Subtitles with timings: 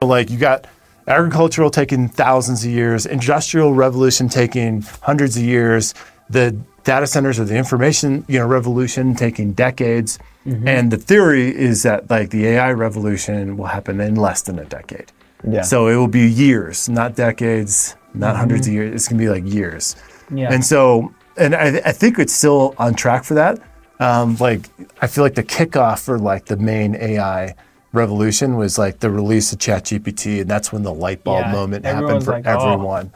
[0.00, 0.68] Like you got
[1.08, 5.92] agricultural taking thousands of years, industrial revolution taking hundreds of years,
[6.30, 11.82] the data centers or the information you know revolution taking decades, and the theory is
[11.82, 15.10] that like the AI revolution will happen in less than a decade.
[15.44, 15.62] Yeah.
[15.62, 18.94] So it will be years, not decades, not hundreds of years.
[18.94, 19.96] It's gonna be like years.
[20.32, 20.52] Yeah.
[20.52, 23.58] And so, and I, I think it's still on track for that.
[23.98, 24.68] Um, like,
[25.02, 27.56] I feel like the kickoff for like the main AI
[27.92, 31.84] revolution was like the release of ChatGPT, and that's when the light bulb Yeah, moment
[31.84, 32.72] happened for like, oh.
[32.72, 33.12] everyone.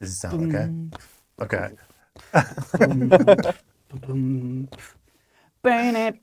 [0.00, 0.68] Does it sound okay?
[1.42, 1.68] Okay.
[5.62, 6.14] Welcome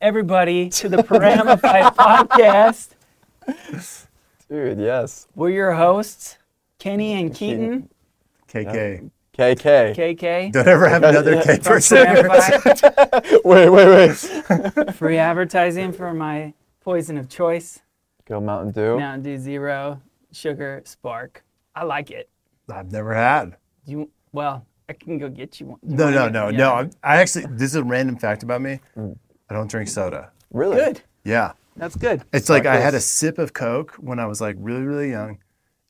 [0.00, 2.88] everybody to the Paramify podcast.
[4.48, 5.28] Dude, yes.
[5.36, 6.38] We're your hosts,
[6.80, 7.88] Kenny and Keaton,
[8.48, 9.10] KK.
[9.38, 9.94] KK.
[9.94, 10.52] KK.
[10.52, 11.98] Don't ever have another K person.
[13.44, 14.14] Wait, wait, wait.
[14.96, 17.80] Free advertising for my poison of choice,
[18.24, 18.98] Go Mountain Dew.
[18.98, 21.44] Mountain Dew Zero, Sugar Spark.
[21.76, 22.28] I like it.
[22.68, 23.54] I've never had.
[23.86, 25.78] You well, I can go get you one.
[25.82, 26.56] You No, no, no, Yeah.
[26.58, 26.72] no.
[26.74, 28.80] I'm- I actually, this is a random fact about me.
[28.96, 29.16] Mm.
[29.48, 30.30] I don't drink soda.
[30.52, 30.76] Really?
[30.76, 31.00] Good.
[31.24, 31.52] Yeah.
[31.76, 32.22] That's good.
[32.32, 35.38] It's like I had a sip of Coke when I was like really, really young,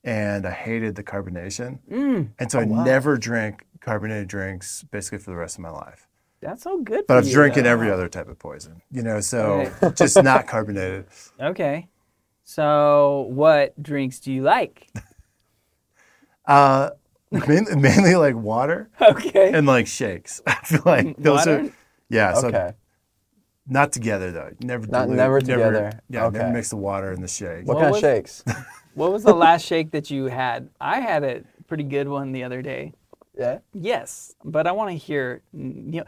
[0.02, 2.84] and I hated the carbonation, Mm, and so I wow.
[2.84, 6.06] never drank carbonated drinks basically for the rest of my life.
[6.40, 7.06] that's so good.
[7.06, 7.70] But for I've you, drinking though.
[7.70, 11.06] every other type of poison, you know, so just not carbonated.
[11.40, 11.88] Okay.
[12.44, 14.88] So, what drinks do you like?
[16.46, 16.90] Uh,
[17.48, 19.52] mainly, mainly like water Okay.
[19.52, 20.40] and like shakes.
[20.46, 21.60] I feel like those Water?
[21.64, 21.70] are
[22.08, 22.34] yeah.
[22.34, 22.72] So Okay.
[23.66, 24.50] not together though.
[24.60, 24.86] Never.
[24.86, 26.00] Not- dilute- never together.
[26.08, 26.50] Yeah, never Okay.
[26.52, 27.66] mix the water and the shake.
[27.66, 28.44] What What kind was- of shakes?
[28.94, 30.68] What was the last shake that you had?
[30.80, 32.92] I had a pretty good one the other day.
[33.36, 33.58] yeah.
[33.72, 35.42] Yes, but I want to hear.
[35.52, 36.04] You know,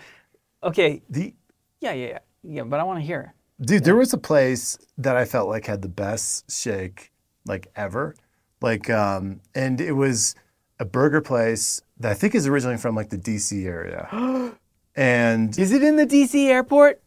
[0.62, 1.02] okay.
[1.10, 1.34] The
[1.80, 2.18] Yeah, yeah, yeah.
[2.44, 3.34] Yeah, but I want to hear.
[3.60, 7.10] Dude, there was a place that I felt like had the best shake
[7.44, 8.14] like ever.
[8.60, 10.36] Like um and it was
[10.78, 14.08] a burger place that I think is originally from like the DC area.
[14.96, 17.02] and Is it in the DC airport?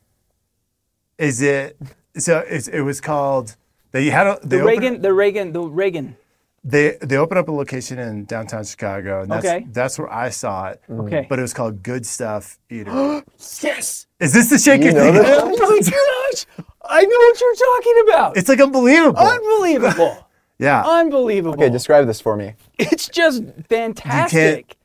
[1.18, 1.78] is it
[2.18, 3.56] so it's, it was called
[3.91, 6.16] they had a they The Reagan, the Reagan, the Reagan.
[6.63, 9.66] they they opened up a location in downtown Chicago and that's Okay.
[9.72, 10.81] that's where I saw it.
[10.90, 11.06] Mm.
[11.08, 11.25] Okay.
[11.29, 13.24] But it was called Good Stuff Eatery.
[13.62, 14.08] yes.
[14.19, 15.12] is this the shake You know?
[15.12, 16.46] Oh my gosh!
[16.85, 18.38] I know what you're talking about.
[18.38, 19.18] It's like unbelievable.
[19.19, 20.25] unbelievable.
[20.59, 20.84] Yeah.
[20.86, 21.56] unbelievable.
[21.56, 22.53] Okay, describe this for me.
[22.78, 24.75] it's just fantastic.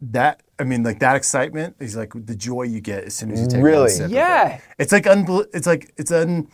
[0.00, 3.40] that I mean, like that excitement is like the joy you get as soon as
[3.40, 3.80] you take Really?
[3.82, 4.04] one sip.
[4.06, 4.14] of it.
[4.14, 4.60] Yeah.
[4.78, 6.48] it's like unbel- It's like it's un.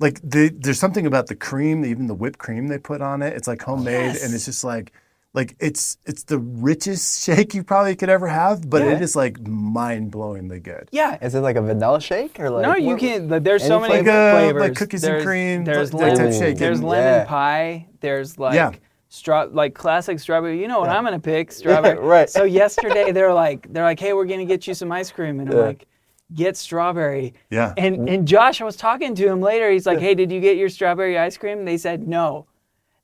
[0.00, 3.34] Like the, there's something about the cream, even the whipped cream they put on it.
[3.34, 4.24] It's like homemade, oh, Yes.
[4.24, 4.92] and it's just like,
[5.34, 8.92] like it's it's the richest shake you probably could ever have, but Yeah.
[8.92, 10.88] it is like mind blowingly good.
[10.92, 11.16] Yeah.
[11.22, 12.62] Is it like a vanilla shake or like?
[12.62, 13.28] No, you can.
[13.28, 14.10] like, There's so any many flavor?
[14.10, 14.60] Like, uh, flavors.
[14.60, 16.32] like cookies and cream, There's that type lemon.
[16.32, 16.58] shake.
[16.58, 16.86] There's Yeah.
[16.86, 17.86] lemon pie.
[18.00, 18.72] There's like Yeah.
[19.08, 20.60] straw, like classic strawberry.
[20.60, 21.50] You know what I'm gonna pick?
[21.60, 21.98] Strawberry.
[21.98, 22.28] right.
[22.28, 25.50] So yesterday they're like, they're like, hey, we're gonna get you some ice cream, and
[25.50, 25.86] I'm like,
[26.34, 27.34] get strawberry.
[27.50, 29.70] Yeah, And and Josh, I was talking to him later.
[29.70, 31.64] He's like, hey, did you get your strawberry ice cream?
[31.64, 32.46] They said no.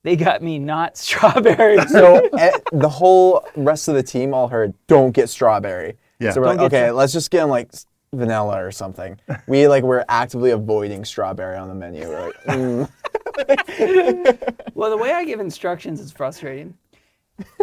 [0.09, 1.79] They got me not strawberry.
[1.89, 6.31] So eh, the whole rest of the team all heard, "Don't get strawberry." Yeah.
[6.31, 9.21] So we're Don't like, get okay, let's just get them like s- vanilla or something.
[9.47, 12.09] We like we're actively avoiding strawberry on the menu.
[12.09, 12.89] We're like, mm.
[14.75, 16.73] Well, the way I give instructions is frustrating.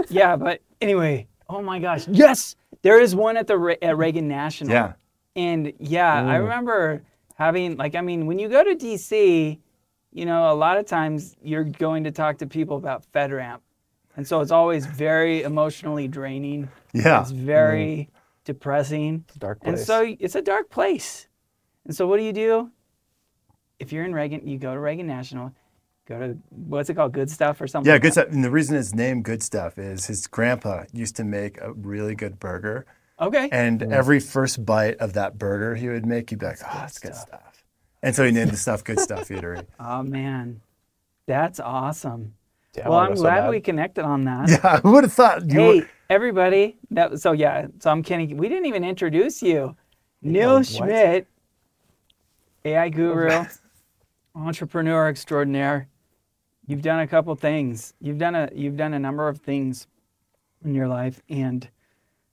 [0.10, 4.28] yeah, but anyway, oh my gosh, yes, there is one at the Re- at Reagan
[4.28, 4.72] National.
[4.72, 4.94] yeah,
[5.36, 7.02] And yeah, I remember
[7.36, 9.58] having like I mean, when you go to DC,
[10.16, 13.60] you know, a lot of times you're going to talk to people about FedRAMP.
[14.16, 16.70] And so it's always very emotionally draining.
[16.94, 17.22] yeah.
[17.22, 18.18] It's very mm-hmm.
[18.46, 19.26] depressing.
[19.28, 19.78] It's a dark place.
[19.78, 21.28] And so it's a dark place.
[21.84, 22.72] And so what do you do?
[23.78, 25.52] If you're in Reagan, you go to Reagan National,
[26.08, 27.90] go to what's it called, Good Stuff or something.
[27.90, 28.30] Yeah, like good stuff.
[28.30, 32.16] And the reason it's named Good Stuff is his grandpa used to make a really
[32.16, 32.86] good burger.
[33.20, 33.50] Okay.
[33.52, 33.92] And mm.
[33.92, 37.16] every first bite of that burger he would make, he'd be like, oh, that's good
[37.16, 37.55] stuff.
[38.06, 39.66] And so he named the stuff Good Stuff Eatery.
[39.80, 40.62] Oh man,
[41.26, 42.36] that's awesome.
[42.78, 43.50] Yeah, well, I'm so glad bad.
[43.50, 44.48] we connected on that.
[44.48, 45.90] Yeah, I would have thought you Hey, were.
[46.12, 46.78] everybody.
[46.92, 47.66] That so yeah.
[47.80, 48.32] So I'm Kenny.
[48.36, 49.76] We didn't even introduce you.
[50.22, 50.68] Neal what?
[50.68, 51.28] Schmidt,
[52.64, 53.46] AI guru,
[54.36, 55.88] entrepreneur extraordinaire.
[56.68, 57.96] You've done a couple things.
[58.00, 59.88] You've done a you've done a number of things
[60.64, 61.68] in your life, and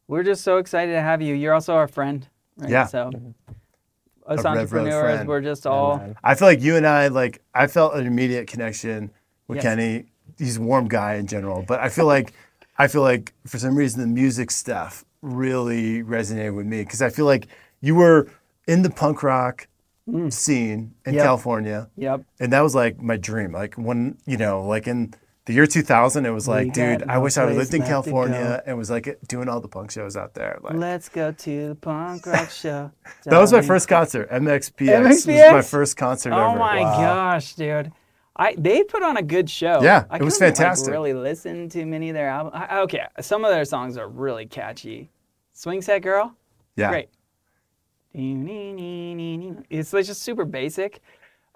[0.07, 1.35] we're just so excited to have you.
[1.35, 2.29] You're also our friend.
[2.59, 2.71] Right?
[2.71, 2.85] Yeah.
[2.85, 3.53] So mm-hmm.
[4.27, 5.99] Us a Rev Rev entrepreneurs, we're just all.
[5.99, 6.17] man.
[6.23, 9.11] I feel like you and I like I felt an immediate connection
[9.49, 9.65] with Yes.
[9.65, 10.07] Kenny.
[10.39, 12.33] He's a warm guy in general, but I feel like
[12.79, 17.11] I feel like for some reason the music stuff really resonated with me because I
[17.11, 17.47] feel like
[17.81, 18.29] you were
[18.67, 19.69] in the punk rock
[20.31, 21.17] scene in Mm.
[21.17, 21.25] Yep.
[21.25, 22.23] California, Yep.
[22.41, 23.53] and that was like my dream.
[23.53, 25.15] Like when you know, like in
[25.45, 28.63] the year 2000, it was like, got dude, I no wish I lived in California
[28.65, 30.59] and was like doing all the punk shows out there.
[30.63, 32.93] Like Let's go to the punk rock show.
[33.25, 34.31] that was my first concert.
[34.31, 36.43] MXPX, was my first concert ever.
[36.43, 36.59] Oh ever.
[36.59, 37.91] my gosh, dude!
[38.37, 39.83] I they put on a good show.
[39.83, 40.87] Yeah, I it was fantastic.
[40.89, 42.57] Like, really listen to many of their albums.
[42.85, 45.11] Okay, some of their songs are really catchy.
[45.55, 46.35] Swing Set Girl,
[46.77, 46.89] Yeah.
[46.89, 47.09] great.
[48.15, 51.01] It's like just super basic.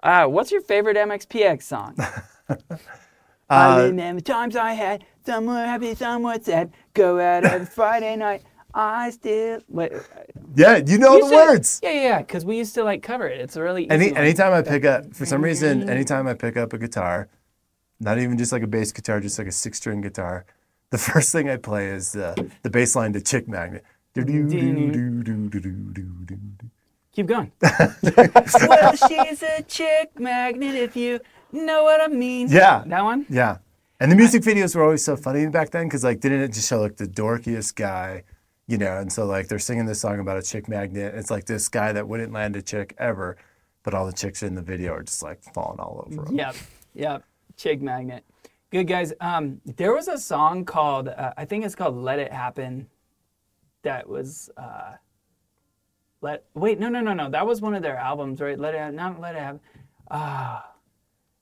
[0.03, 1.95] Uh, what's your favorite MXPX song?
[3.49, 6.71] I Uh, remember times I had, some were happy, some were sad.
[6.93, 8.43] Go out on Friday night.
[8.73, 9.91] I still wait.
[10.55, 11.79] Yeah, you know the said- words.
[11.81, 13.39] Yeah, yeah, because we used to like cover it.
[13.39, 14.17] It's a really easy Any one.
[14.21, 17.27] anytime I pick up, for some reason, anytime I pick up a guitar,
[17.99, 20.45] not even just like a bass guitar, just like a six string guitar,
[20.91, 23.83] the first thing I play is the the bass line to Chick Magnet.
[24.13, 26.69] Do do do do do do do do do.
[27.13, 27.51] Keep going.
[28.67, 31.19] well, she's a chick magnet, if you
[31.51, 32.49] know what I mean.
[32.49, 32.83] Yeah.
[32.85, 33.25] That one?
[33.29, 33.57] Yeah,
[33.99, 36.67] and the music videos were always so funny back then because like didn't it just
[36.69, 38.23] show like the dorkiest guy,
[38.67, 38.97] you know?
[38.97, 41.15] And so like they're singing this song about a chick magnet.
[41.15, 43.37] It's like this guy that wouldn't land a chick ever,
[43.83, 46.35] but all the chicks in the video are just like falling all over him.
[46.35, 46.55] Yep.
[46.93, 47.23] Yep.
[47.55, 48.23] Chick magnet.
[48.69, 49.13] Good guys.
[49.21, 52.87] Um, there was a song called, uh, I think it's called Let It Happen.
[53.83, 54.95] That was, uh,
[56.19, 57.29] let, wait, no, no, no, no.
[57.29, 58.59] That was one of their albums, right?
[58.59, 59.61] Let It, not Let It Happen.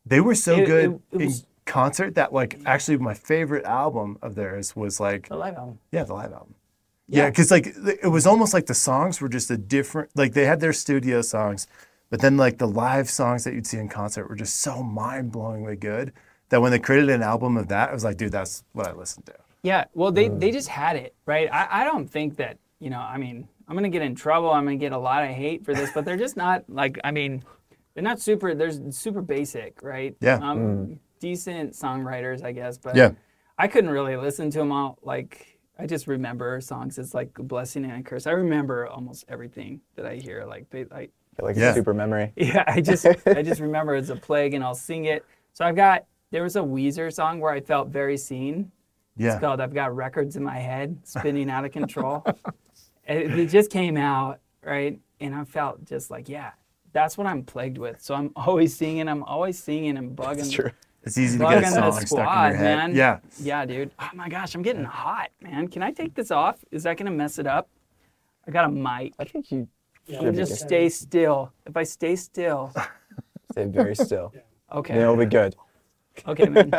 [0.06, 3.66] They were so It- good it- it in was- concert that like actually my favorite
[3.66, 5.80] album of theirs was like The live album.
[5.92, 6.54] yeah the live album.
[7.08, 7.30] Yeah, Yeah.
[7.32, 7.68] because like
[8.04, 11.22] it was almost like the songs were just a different like they had their studio
[11.24, 11.66] songs,
[12.12, 15.32] but then like the live songs that you'd see in concert were just so mind
[15.32, 16.14] blowingly good
[16.50, 18.92] that when they created an album of that, I was like, dude, that's what I
[18.94, 19.34] listened to.
[19.64, 20.40] Yeah, well, they, mm.
[20.40, 21.50] they just had it, right?
[21.52, 24.52] I, I don't think that, you know, I mean, I'm to get in trouble.
[24.52, 27.10] I'm to get a lot of hate for this, but they're just not like, I
[27.10, 27.44] mean,
[27.96, 30.16] they're not super, they're super basic, right?
[30.20, 30.36] Yeah.
[30.42, 33.12] Um, Decent songwriters, I guess, but Yeah.
[33.58, 35.00] I couldn't really listen to them all.
[35.02, 37.00] Like, I just remember songs.
[37.00, 38.28] It's like a blessing and a curse.
[38.28, 40.44] I remember almost everything that I hear.
[40.46, 41.08] Like, they, I,
[41.42, 41.72] Like Yeah.
[41.72, 42.34] a super memory.
[42.38, 45.26] yeah, I just I just remember it's a plague and I'll sing it.
[45.54, 48.72] So I've got there was a Weezer song where I felt very seen.
[49.18, 49.32] Yeah.
[49.32, 52.24] It's called I've Got Records in My Head Spinning Out of Control.
[53.08, 55.00] it, it just came out, right?
[55.22, 56.52] And I felt just like, yeah,
[56.96, 58.02] that's what I'm plagued with.
[58.02, 60.38] So I'm always singing, I'm always singing and bugging.
[60.38, 60.72] That's true.
[61.04, 62.78] It's easy to get a the song stuck in squad, your head.
[62.78, 62.96] man.
[62.96, 63.20] Yeah.
[63.40, 63.92] Yeah, dude.
[64.00, 65.68] Oh my gosh, I'm getting hot, man.
[65.68, 66.64] Can I take this off?
[66.72, 67.70] Is that gonna mess it up?
[68.48, 69.14] I got a mic.
[69.20, 69.68] I think you
[70.08, 70.68] You should be just good.
[70.68, 71.52] stay still.
[71.68, 72.74] If I stay still,
[73.52, 74.34] stay very still.
[74.74, 75.00] okay.
[75.00, 75.56] It'll be good.
[76.28, 76.72] Okay, man.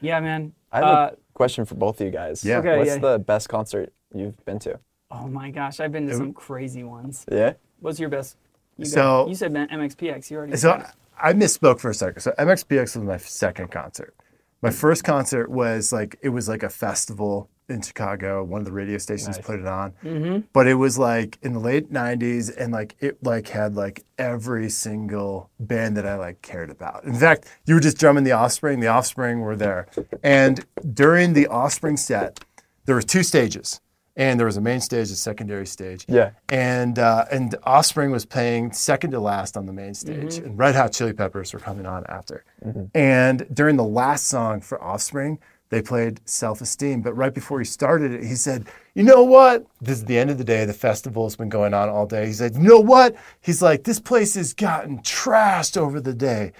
[0.00, 0.52] Yeah, man.
[0.72, 2.44] I have Uh, a question for both of you guys.
[2.44, 2.58] Yeah.
[2.58, 2.98] Okay, What's yeah.
[2.98, 4.80] the best concert you've been to?
[5.10, 7.24] oh my gosh, I've been to some crazy ones.
[7.30, 7.52] Yeah.
[7.80, 8.36] What's your best?
[8.78, 10.30] You So- you said MXPX.
[10.30, 10.86] You already So said.
[11.20, 12.20] I misspoke for a second.
[12.20, 14.14] So MXPX was my second concert.
[14.62, 18.42] My first concert was like it was like a festival in Chicago.
[18.42, 19.46] One of the radio stations Nice.
[19.46, 20.40] put it on, mm-hmm.
[20.52, 24.68] but it was like in the late '90s, and like it like had like every
[24.70, 27.04] single band that I like cared about.
[27.04, 28.80] In fact, you were just drumming the Offspring.
[28.80, 29.86] The Offspring were there,
[30.24, 30.64] and
[30.94, 32.40] during the Offspring set,
[32.86, 33.80] there were two stages,
[34.18, 36.30] and there was a main stage, a secondary stage Yeah.
[36.50, 40.44] and uh, and Offspring was playing second to last on the main stage, Mm-hmm.
[40.46, 42.44] and Red Hot Chili Peppers were coming on after.
[42.94, 45.38] And during the last song for Offspring,
[45.70, 47.02] they played Self Esteem.
[47.02, 49.66] But right before he started it, he said, "You know what?
[49.80, 50.64] This is the end of the day.
[50.64, 54.00] The festival's been going on all day." He said, "You know what?" He's like, "This
[54.00, 56.52] place has gotten trashed over the day."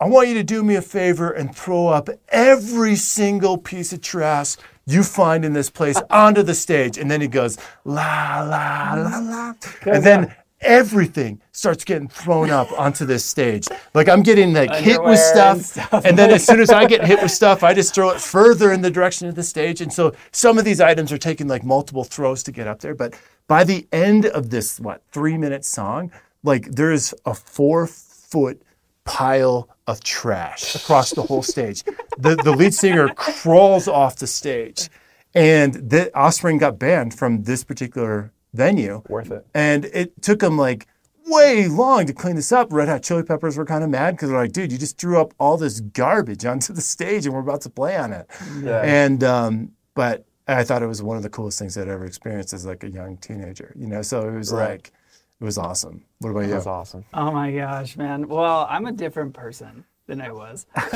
[0.00, 4.00] I want you to do me a favor and throw up every single piece of
[4.00, 6.06] trash you find in this place uh.
[6.10, 6.98] onto the stage.
[6.98, 9.54] And then he goes, la, la, la, la.
[9.86, 13.68] And then everything starts getting thrown up onto this stage.
[13.92, 15.86] Like I'm getting like hit with Underwear and stuff.
[15.86, 16.04] stuff.
[16.04, 18.72] And then as soon as I get hit with stuff, I just throw it further
[18.72, 19.80] in the direction of the stage.
[19.80, 22.94] And so some of these items are taking like multiple throws to get up there.
[22.94, 23.14] But
[23.46, 26.10] by the end of this, what, three minute song,
[26.42, 28.62] like there is a four foot
[29.04, 31.84] pile of trash across the whole stage.
[32.18, 34.88] The, the lead singer crawls off the stage.
[35.34, 39.02] And the Offspring got banned from this particular venue.
[39.08, 39.44] Worth it.
[39.52, 40.86] And it took them like
[41.26, 42.72] way long to clean this up.
[42.72, 45.20] Red Hot Chili Peppers were kind of mad because they're like, dude, you just threw
[45.20, 48.30] up all this garbage onto the stage and we're about to play on it.
[48.62, 48.80] Yeah.
[48.82, 52.52] And, um, but I thought it was one of the coolest things I'd ever experienced
[52.52, 54.02] as like a young teenager, you know?
[54.02, 54.70] So it was Right.
[54.70, 54.92] like,
[55.40, 56.04] it was awesome.
[56.20, 56.50] What about you?
[56.50, 57.04] That's awesome.
[57.12, 58.28] Oh my gosh, man.
[58.28, 60.66] Well, I'm a different person than I was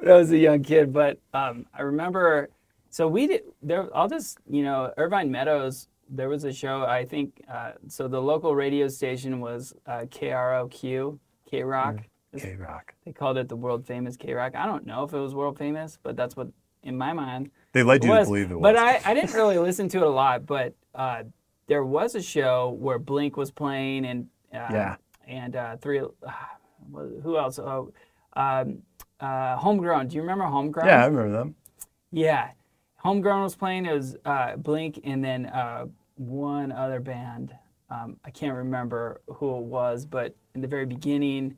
[0.00, 0.92] when I was a young kid.
[0.92, 2.50] But um, I remember,
[2.90, 3.88] so we did there.
[3.96, 5.88] I'll just you know, Irvine Meadows.
[6.08, 6.82] There was a show.
[6.82, 8.08] I think uh, so.
[8.08, 11.18] The local radio station was uh, KROQ,
[11.48, 11.98] K Rock.
[12.36, 12.94] K Rock.
[13.04, 14.56] They called it the world famous K Rock.
[14.56, 16.48] I don't know if it was world famous, but that's what
[16.82, 18.62] in my mind They led you to believe it was.
[18.62, 20.46] But I, I didn't really listen to it a lot.
[20.46, 21.24] But uh,
[21.66, 24.96] there was a show where Blink was playing and uh, Yeah.
[25.26, 26.00] and uh, three.
[26.00, 26.08] Uh,
[27.22, 27.58] who else?
[27.58, 27.92] Oh,
[28.34, 28.78] um,
[29.20, 30.08] uh, Homegrown.
[30.08, 30.86] Do you remember Homegrown?
[30.86, 31.54] yeah, I remember them.
[32.10, 32.50] Yeah.
[32.96, 33.86] Homegrown was playing.
[33.86, 37.54] It was uh, Blink and then uh, one other band.
[37.90, 41.56] Um, I can't remember who it was, but in the very beginning,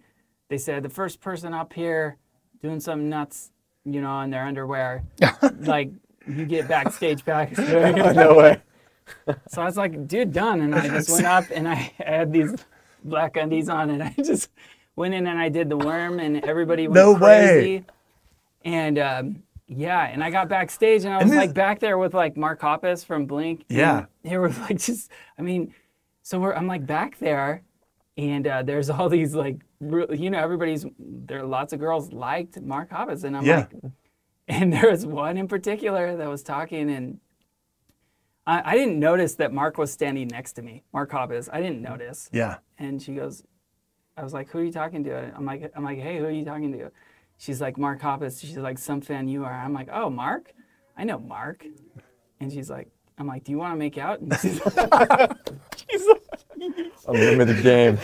[0.49, 2.17] they said the first person up here
[2.63, 3.51] doing some nuts,
[3.85, 5.03] you know, in their underwear,
[5.61, 5.91] like
[6.27, 7.57] you get backstage pass.
[7.59, 8.61] no way.
[9.49, 10.61] So I was like, dude, done.
[10.61, 12.55] And I just went up and I had these
[13.05, 14.49] black undies on and I just
[14.97, 17.85] went in and I did the worm and everybody went No way.
[18.65, 22.15] And um, yeah, and I got backstage and I was this- like back there with
[22.15, 23.65] like Mark Hoppus from Blink.
[23.69, 24.05] and Yeah.
[24.23, 25.75] They were like just, I mean,
[26.23, 27.63] so we're, I'm like back there
[28.17, 32.61] and uh, there's all these like, you know, everybody's, there are lots of girls liked
[32.61, 33.25] Mark Hoppus.
[33.25, 33.57] And I'm Yeah.
[33.57, 33.93] like,
[34.49, 37.19] and there was one in particular that was talking and
[38.47, 40.83] I, I didn't notice that Mark was standing next to me.
[40.93, 41.49] Mark Hoppus.
[41.53, 42.29] I didn't notice.
[42.33, 42.59] Yeah.
[42.77, 43.45] And she goes,
[44.17, 45.33] I was like, who are you talking to?
[45.35, 46.91] I'm like, I'm like, hey, who are you talking to?
[47.39, 48.41] She's like, Mark Hoppus.
[48.41, 49.53] She's like, some fan you are.
[49.53, 50.53] I'm like, oh, Mark?
[50.97, 51.65] I know Mark.
[52.41, 54.21] And she's like, I'm like, do you want to make out?
[54.21, 54.61] And she's
[55.91, 56.22] she's like,
[57.09, 57.99] Unlimited game.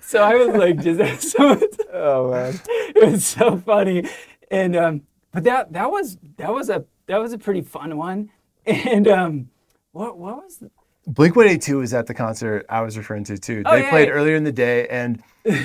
[0.00, 1.60] so I was like, just so
[1.92, 2.60] Oh man.
[2.68, 4.08] it was so funny,
[4.50, 8.30] and um, but that that was that was a that was a pretty fun one,
[8.66, 9.50] and um,
[9.92, 10.62] what what was
[11.06, 13.62] Blink 182 was at the concert I was referring to too.
[13.64, 14.14] Oh, they yeah, played yeah.
[14.14, 15.22] earlier in the day, and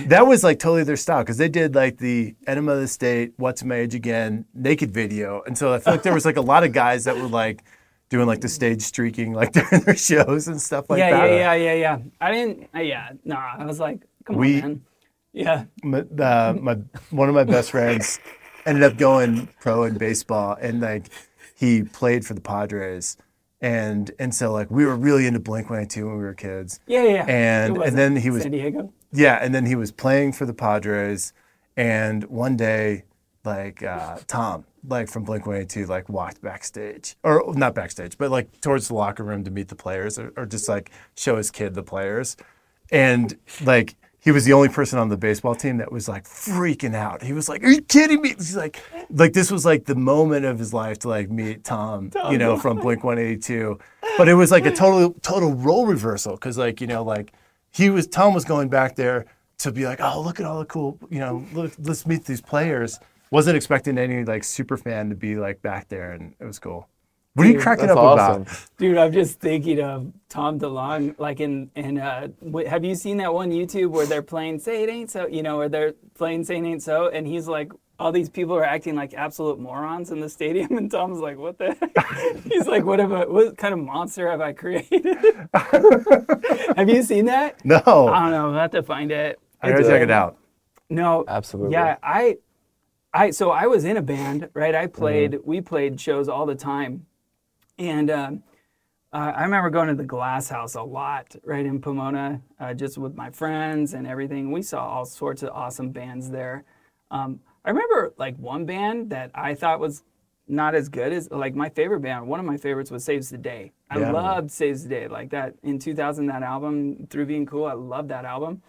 [0.07, 3.33] that was like totally their style because they did like the Enema of the State,
[3.35, 5.43] What's My Age Again, naked video.
[5.45, 7.65] And so I feel like there was like a lot of guys that were like
[8.13, 11.25] doing like the stage streaking like during their shows and stuff like yeah that.
[11.31, 11.97] yeah yeah yeah yeah.
[12.21, 14.81] I didn't uh, yeah no I was like come We- on man.
[15.35, 15.65] Yeah.
[15.83, 16.75] My, uh, my
[17.09, 18.19] one of my best friends
[18.67, 21.07] ended up going pro in baseball and like
[21.55, 23.17] he played for the Padres.
[23.59, 26.79] And and so like we were really into Blink 182 when we were kids.
[26.85, 27.25] Yeah yeah yeah.
[27.27, 28.93] And- and then he was- San Diego?
[29.11, 31.33] Yeah and then he was playing for the Padres.
[31.75, 33.05] And one day
[33.45, 38.61] like uh, Tom like from Blink 182 like walked backstage or not backstage but like
[38.61, 41.73] towards the locker room to meet the players or, or just like show his kid
[41.73, 42.35] the players
[42.91, 46.95] and like he was the only person on the baseball team that was like freaking
[46.95, 47.21] out.
[47.21, 50.45] He was like, "Are you kidding me?" He's like, like this was like the moment
[50.45, 53.77] of his life to like meet Tom, you know, from Blink 182.
[54.17, 57.33] But it was like a total total role reversal because like you know like
[57.71, 59.25] he was Tom was going back there
[59.57, 62.41] to be like, "Oh, look at all the cool, you know, look, let's meet these
[62.41, 62.99] players."
[63.33, 66.87] Wasn't expecting any like super fan to be like back there, and it was cool.
[67.33, 68.43] What are you cracking up awesome.
[68.43, 68.67] about?
[68.77, 73.17] Dude, I'm just thinking of Tom DeLonge, like in in uh, wh- have you seen
[73.17, 75.25] that one YouTube where they're playing "Say It Ain't So"?
[75.25, 78.55] You know, where they're playing "Say It Ain't So," and he's like, all these people
[78.55, 82.43] are acting like absolute morons in the stadium, and Tom's like, "What the?" heck?
[82.43, 83.25] he's like, "What have I?
[83.25, 85.07] What kind of monster have I created?"
[86.77, 87.65] have you seen that?
[87.65, 88.51] No, I don't know.
[88.51, 89.39] I'll have to find it.
[89.59, 90.37] I gotta check it out.
[90.93, 91.73] No, Absolutely.
[91.73, 92.37] Yeah, I,
[93.13, 94.73] I so I was in a band, right?
[94.73, 95.33] I played.
[95.33, 95.49] Mm-hmm.
[95.49, 97.05] We played shows all the time,
[97.77, 98.43] and um,
[99.13, 102.97] uh, I remember going to the Glass House a lot, right in Pomona, uh, just
[102.97, 104.51] with my friends and everything.
[104.51, 106.63] We saw all sorts of awesome bands there.
[107.11, 110.03] Um, I remember like one band that I thought was
[110.47, 112.27] not as good as like my favorite band.
[112.27, 113.71] One of my favorites was Saves the Day.
[113.89, 114.11] I Yeah.
[114.11, 115.07] loved Saves the Day.
[115.07, 117.65] Like that in 2000, that album through being cool.
[117.65, 118.61] I loved that album.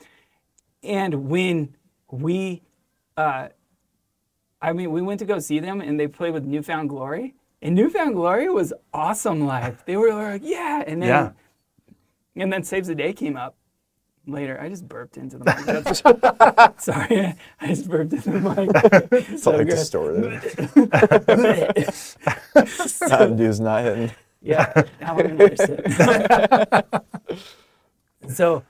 [0.82, 1.74] And when
[2.10, 2.62] we,
[3.16, 3.48] uh,
[4.64, 7.34] I mean, we went to go see them and they played with New Found Glory.
[7.60, 9.84] And New Found Glory was awesome live.
[9.84, 10.82] They were like, yeah.
[10.86, 11.30] And then, Yeah.
[12.42, 13.56] and then Saves the Day came up
[14.26, 14.58] later.
[14.58, 16.80] I just burped into the mic.
[16.80, 18.70] Sorry, I just burped into the mic.
[19.34, 20.42] It's so like distorted.
[23.10, 24.10] Mountain Dew's not hitting.
[24.40, 26.84] yeah, that
[28.28, 28.62] so,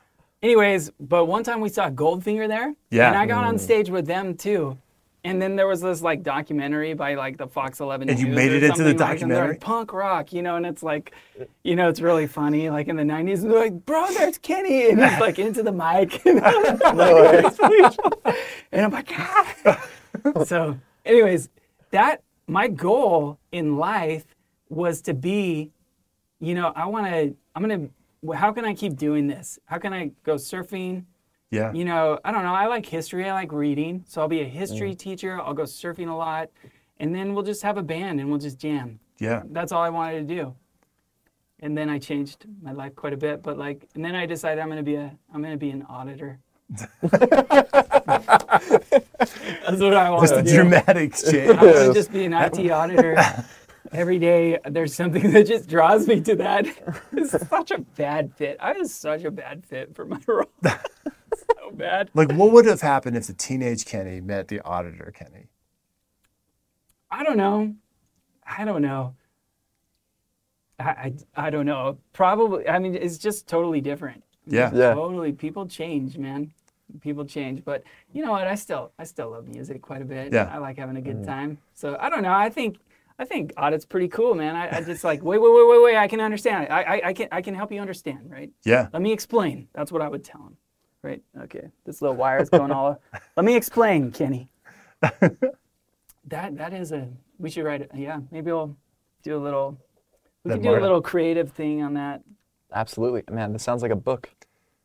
[0.43, 2.75] anyways, but one time we saw Goldfinger there.
[2.91, 3.09] Yeah.
[3.09, 3.61] And I got on mm.
[3.61, 4.77] stage with them too.
[5.25, 8.37] And then there was this like documentary by like the Fox 11 And you News
[8.37, 9.49] made it into the like, documentary?
[9.53, 11.15] like, punk rock, you know, and it's like,
[11.63, 12.69] you know, it's really funny.
[12.69, 14.85] Like in the 90s, and they're like, bro, there's Kenny.
[14.91, 16.21] And he's like into the mic.
[16.27, 17.97] And, I'm like,
[18.73, 20.45] and I'm like, ah.
[20.45, 21.49] so, anyways,
[21.91, 24.27] that my goal in life
[24.69, 25.71] was to be,
[26.41, 29.59] you know, I want to, I'm to, how can I keep doing this?
[29.65, 31.05] How can I go surfing?
[31.51, 31.73] Yeah.
[31.73, 32.55] You know, I don't know.
[32.55, 33.29] I like history.
[33.29, 34.05] I like reading.
[34.09, 34.99] So I'll be a history mm.
[34.99, 35.41] teacher.
[35.41, 36.51] I'll go surfing a lot.
[36.99, 38.99] And then we'll just have a band and we'll just jam.
[39.19, 39.43] Yeah.
[39.51, 40.55] That's all I wanted to do.
[41.61, 43.43] And then I changed my life quite a bit.
[43.43, 45.71] But like, and then I decided I'm going to be a, I'm going to be
[45.71, 46.39] an auditor.
[47.03, 47.71] That's
[49.81, 50.55] what I want Just to a do.
[50.55, 51.51] dramatic change.
[51.51, 53.17] I want to just be an IT auditor.
[53.93, 56.67] Every day, there's something that just draws me to that.
[57.13, 58.57] It's such a bad fit.
[58.61, 60.49] I was such a bad fit for my role.
[61.35, 62.11] So bad.
[62.15, 65.49] Like, what would have happened if the teenage Kenny met the auditor Kenny?
[67.11, 67.75] I don't know.
[68.47, 69.15] I don't know.
[70.79, 71.99] I, I, I don't know.
[72.13, 72.69] Probably.
[72.69, 74.23] I mean, it's just totally different.
[74.47, 74.71] Yeah.
[74.75, 74.95] Yeah.
[74.95, 75.33] Totally.
[75.33, 76.53] People change, man.
[77.01, 77.65] People change.
[77.65, 78.47] But you know what?
[78.47, 80.33] I still I still love music quite a bit.
[80.33, 80.51] Yeah.
[80.53, 81.27] I like having a good mm.
[81.27, 81.59] time.
[81.73, 82.33] So I don't know.
[82.33, 82.79] I think
[83.19, 84.57] I think audit's pretty cool, man.
[84.57, 85.97] I, I just like wait, wait, wait, wait, wait.
[85.97, 86.71] I can understand it.
[86.71, 88.51] I, I, I can I can help you understand, right?
[88.65, 88.89] Yeah.
[88.93, 89.69] Let me explain.
[89.73, 90.57] That's what I would tell him.
[91.05, 91.23] Right?
[91.43, 91.69] Okay.
[91.85, 92.99] This little wire is going all.
[93.37, 94.49] Let me explain, Kenny.
[95.03, 97.09] that that is a.
[97.39, 97.91] We should write it.
[97.95, 98.21] Yeah.
[98.31, 98.75] Maybe we'll
[99.23, 99.79] do a little.
[100.45, 102.23] We That can do a little creative thing on that.
[102.73, 103.23] Absolutely.
[103.31, 104.31] Man, this sounds like a book.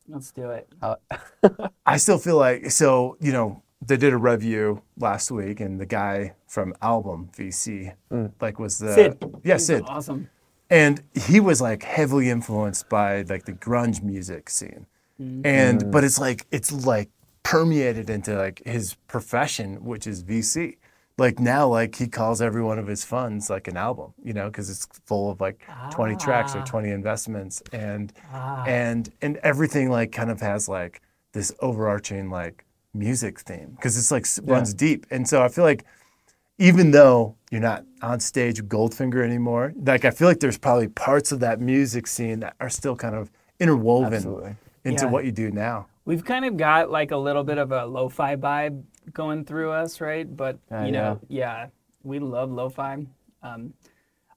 [0.08, 0.68] Let's do it.
[0.82, 0.96] Uh,
[1.86, 5.86] I still feel like so you know they did a review last week and the
[5.86, 7.94] guy from album VC
[8.40, 9.24] like was the Sid.
[9.44, 10.28] yeah He's Sid Awesome.
[10.68, 14.86] and he was like heavily influenced by like the grunge music scene
[15.20, 15.90] and mm-hmm.
[15.90, 17.10] but it's like it's like
[17.42, 20.76] permeated into like his profession which is VC
[21.18, 24.46] like now like he calls every one of his funds like an album you know
[24.46, 26.64] because it's full of like 20 tracks or ah.
[26.64, 27.62] 20 investments.
[27.72, 28.64] And ah.
[28.66, 34.10] and and everything like kind of has like this overarching like music theme because it's
[34.10, 35.06] like s runs deep.
[35.10, 35.84] And so i feel like
[36.58, 40.88] even though you're not on stage with goldfinger anymore like i feel like there's probably
[40.88, 44.56] parts of that music scene that are still kind of interwoven Absolutely.
[44.84, 45.10] Into Yeah.
[45.10, 48.34] what you do now We've kind of got like a little bit of a lo-fi
[48.34, 50.26] vibe going through us, right?
[50.36, 51.66] But you know, yeah,
[52.02, 53.06] we love lo-fi.
[53.42, 53.74] Um,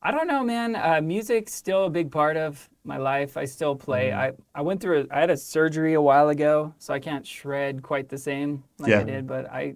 [0.04, 0.76] I don't know, man.
[0.76, 3.38] Uh, music's still a big part of my life.
[3.38, 4.10] I still play.
[4.10, 4.44] Mm-hmm.
[4.56, 5.08] I, I went through.
[5.10, 8.63] A, I had a surgery a while ago, so I can't shred quite the same
[8.78, 9.00] like Yeah.
[9.00, 9.26] I did.
[9.26, 9.76] But I,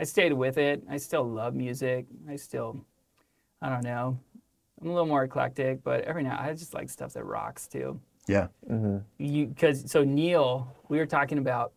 [0.00, 0.82] I stayed with it.
[0.90, 2.06] I still love music.
[2.28, 2.80] I still,
[3.60, 4.18] I don't know.
[4.80, 8.00] I'm a little more eclectic, but every now I just like stuff that rocks too
[8.26, 8.48] yeah
[9.18, 11.72] you because so Neal, we were talking about,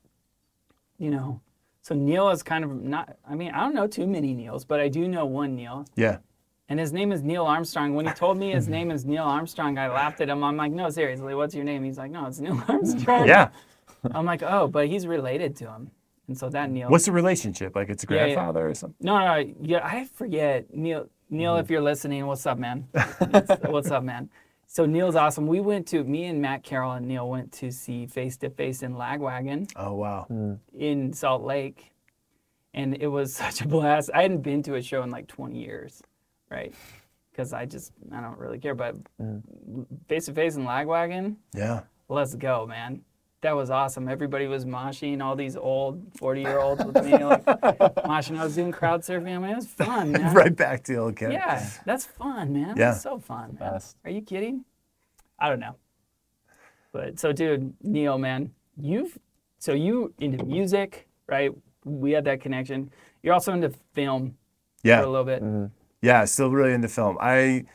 [0.98, 1.40] you know,
[1.82, 3.18] so Neal is kind of not.
[3.28, 6.18] I mean, I don't know too many Neils, but I do know one Neil, yeah
[6.68, 7.96] and his name is Neil Armstrong.
[7.96, 10.44] When he told me his name is Neil Armstrong, I laughed at him.
[10.44, 11.84] I'm like, no, seriously, what's your name?
[11.84, 13.28] He's like, no, it's Neil Armstrong.
[13.28, 13.50] yeah
[14.12, 15.92] I'm like, oh, but he's related to him,
[16.28, 16.90] and so that Neil.
[16.90, 18.34] what's the relationship like it's a Yeah, yeah.
[18.36, 20.74] grandfather or something No, no, no, yeah, I forget.
[20.76, 21.60] Neil, Neil, Mm-hmm.
[21.62, 22.88] if you're listening, what's up, man?
[23.70, 24.30] What's up, man?
[24.72, 25.48] So Neil's awesome.
[25.48, 28.84] We went to me and Matt Carroll and Neil went to see Face to Face
[28.84, 30.54] in Lagwagon oh wow hmm.
[30.78, 31.92] in Salt Lake,
[32.76, 34.12] and it was such a blast.
[34.14, 36.04] I hadn't been to a show in like 20 years,
[36.52, 36.72] right?
[37.32, 38.76] Because I just I don't really care.
[38.76, 39.40] But hmm.
[40.08, 43.02] Face to Face in Lagwagon, yeah let's go, man.
[43.42, 44.10] That was awesome.
[44.10, 48.38] Everybody was moshing, all these old 40 year olds with me, like moshing.
[48.38, 49.34] I was doing crowd surfing.
[49.36, 50.34] I mean, it was fun, man.
[50.34, 52.70] right back to the old Kenny Yeah, that's fun, man.
[52.76, 52.92] Yeah.
[52.92, 53.58] That's so fun.
[53.60, 53.74] man.
[53.74, 53.96] Best.
[54.04, 54.66] Are you kidding?
[55.40, 55.76] I don't know.
[56.92, 59.18] But so, dude, Neal, man, you've
[59.60, 61.52] so you into music, right?
[61.86, 62.92] We had that connection.
[63.24, 64.36] You're also into film
[64.84, 65.72] yeah for a little bit.
[66.02, 67.18] Yeah, still really into film.
[67.22, 67.66] I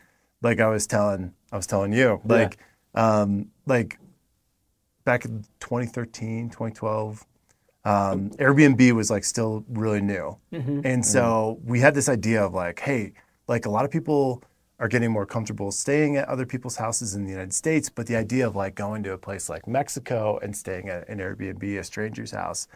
[0.42, 2.58] like I was telling I was telling you like
[2.94, 3.98] um like
[5.04, 7.26] back in 2013, 2012
[7.84, 10.38] um, Airbnb was like still really new.
[10.86, 13.12] And so we had this idea of like, hey,
[13.46, 14.42] like a lot of people
[14.78, 18.16] are getting more comfortable staying at other people's houses in the United States, but the
[18.16, 21.84] idea of like going to a place like Mexico and staying at an Airbnb, a
[21.84, 22.66] stranger's house,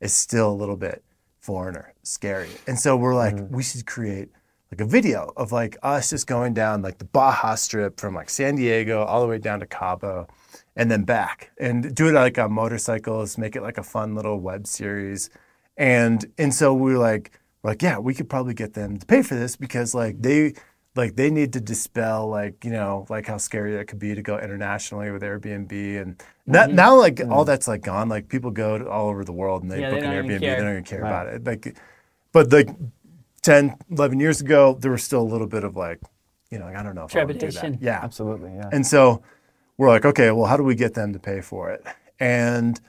[0.00, 1.02] is still a little bit
[1.40, 2.48] foreigner, scary.
[2.66, 4.30] And so we're like, we should create
[4.70, 8.30] like a video of like us just going down like the Baja Strip from like
[8.30, 10.28] San Diego all the way down to Cabo
[10.76, 14.40] and then back and do it like on motorcycles, make it like a fun little
[14.40, 15.30] web series.
[15.76, 19.22] And and so we were like, like, yeah, we could probably get them to pay
[19.22, 20.54] for this because like they
[20.94, 24.22] like they need to dispel like you know like how scary it could be to
[24.22, 26.02] go internationally with Airbnb.
[26.02, 26.76] And that, mm-hmm.
[26.76, 27.44] now like all mm-hmm.
[27.44, 28.08] that's like gone.
[28.08, 30.40] Like people go to all over the world and they Yeah, book they an Airbnb.
[30.40, 31.44] they don't even care about it.
[31.44, 31.76] Like
[32.32, 32.68] but like
[33.42, 36.00] 10 11 years ago there was still a little bit of like
[36.50, 37.72] you know like, I don't know if I would do Trepidation.
[37.72, 38.00] that yeah.
[38.02, 38.52] Absolutely.
[38.54, 38.70] Yeah.
[38.72, 39.22] and so
[39.82, 41.84] we're like, okay, well, how do we get them to pay for it?
[42.20, 42.80] And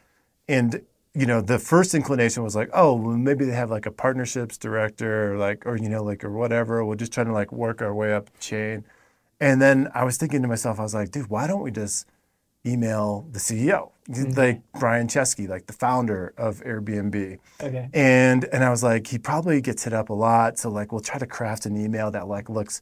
[0.47, 0.81] and
[1.15, 4.59] you know, the first inclination was like, oh, well, maybe they have like a partnerships
[4.59, 6.85] director, or like, or you know, like, or whatever.
[6.85, 8.85] We're just trying to like work our way up the chain.
[9.39, 12.07] And then I was thinking to myself, I was like, dude, why don't we just
[12.65, 14.31] email the CEO, mm-hmm.
[14.39, 17.39] like Brian Chesky, like the founder of Airbnb.
[17.59, 17.89] Okay.
[17.91, 21.01] And and I was like, he probably gets hit up a lot, so like we'll
[21.01, 22.81] try to craft an email that like looks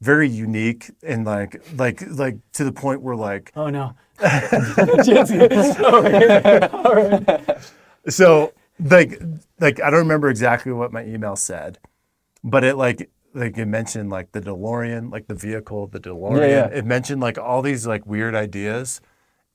[0.00, 3.94] very unique and like like like to the point where like Oh no.
[8.08, 9.20] so like
[9.60, 11.78] like I don't remember exactly what my email said,
[12.44, 16.40] but it like like it mentioned like the DeLorean, like the vehicle, the DeLorean.
[16.40, 16.78] Yeah, yeah.
[16.78, 19.00] It mentioned like all these like weird ideas,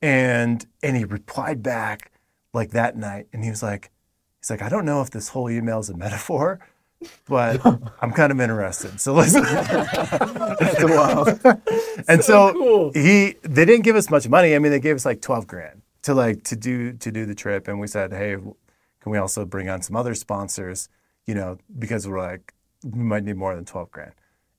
[0.01, 2.11] and and he replied back
[2.53, 3.91] like that night, and he was like,
[4.39, 6.59] he's like, I don't know if this whole email is a metaphor,
[7.27, 7.65] but
[8.01, 8.99] I'm kind of interested.
[8.99, 9.33] So let's.
[9.33, 11.39] That's wild.
[12.07, 12.91] and so, cool.
[12.93, 14.55] he they didn't give us much money.
[14.55, 17.35] I mean, they gave us like twelve grand to like to do to do the
[17.35, 20.89] trip, and we said, hey, can we also bring on some other sponsors?
[21.25, 24.13] You know, because we're like we might need more than twelve grand.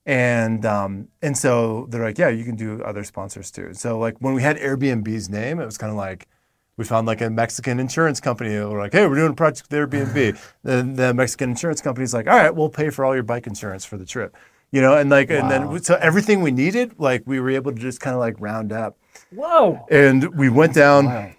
[0.05, 3.73] And um, and so they're like, yeah, you can do other sponsors too.
[3.75, 6.27] So like when we had Airbnb's name, it was kind of like
[6.77, 8.51] we found like a Mexican insurance company.
[8.51, 10.39] We're like, hey, we're doing a project with Airbnb.
[10.63, 13.85] then the Mexican insurance company's like, all right, we'll pay for all your bike insurance
[13.85, 14.35] for the trip.
[14.71, 17.79] You know, and like, and then so everything we needed, like we were able to
[17.79, 18.97] just kind of like round up.
[19.31, 19.85] Whoa.
[19.91, 21.31] And we went down Wow.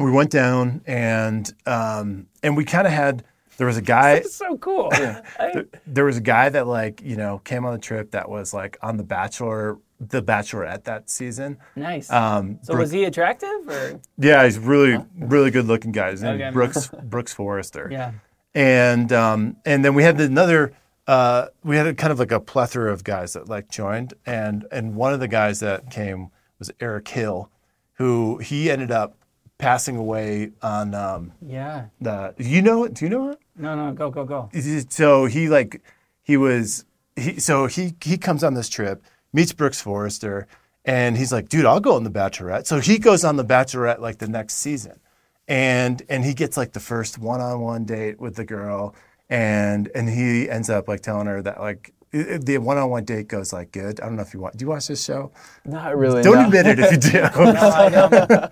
[0.00, 3.22] we went down and um, and we kind of had
[3.58, 4.88] there was a guy so cool.
[4.92, 8.52] I- there was a guy that like you know came on the trip that was
[8.52, 11.58] like on the Bachelor the Bachelorette that season.
[11.76, 12.10] nice.
[12.10, 14.00] Um, so Brooke- was he attractive or?
[14.16, 16.10] yeah, he's really really good looking guy.
[16.12, 16.50] His Okay.
[16.50, 17.88] Brooks Brooks Forester.
[17.90, 18.12] Yeah.
[18.54, 20.72] and um, and then we had another
[21.06, 24.66] uh, we had a kind of like a plethora of guys that like joined and
[24.70, 27.50] and one of the guys that came was Eric Hill
[27.94, 29.16] who he ended up
[29.58, 31.86] passing away on um, Yeah.
[32.00, 33.36] the you know do you know him?
[33.56, 34.48] No, no, go, go, go.
[34.90, 35.82] so he like
[36.22, 36.84] he was
[37.16, 39.02] he so he he comes on this trip
[39.38, 40.46] meets brooks forester
[40.84, 44.00] and he's like dude i'll go on the bachelorette so he goes on the bachelorette
[44.00, 44.98] like the next season
[45.46, 48.94] and and he gets like the first one-on-one date with the girl
[49.30, 53.70] and and he ends up like telling her that like the one-on-one date goes like
[53.70, 55.30] good i don't know if you want do you watch this show
[55.64, 56.22] Not really.
[56.22, 56.46] don't no.
[56.46, 57.18] admit it if you do
[57.52, 57.52] No,
[57.84, 58.12] I don't.
[58.32, 58.50] I,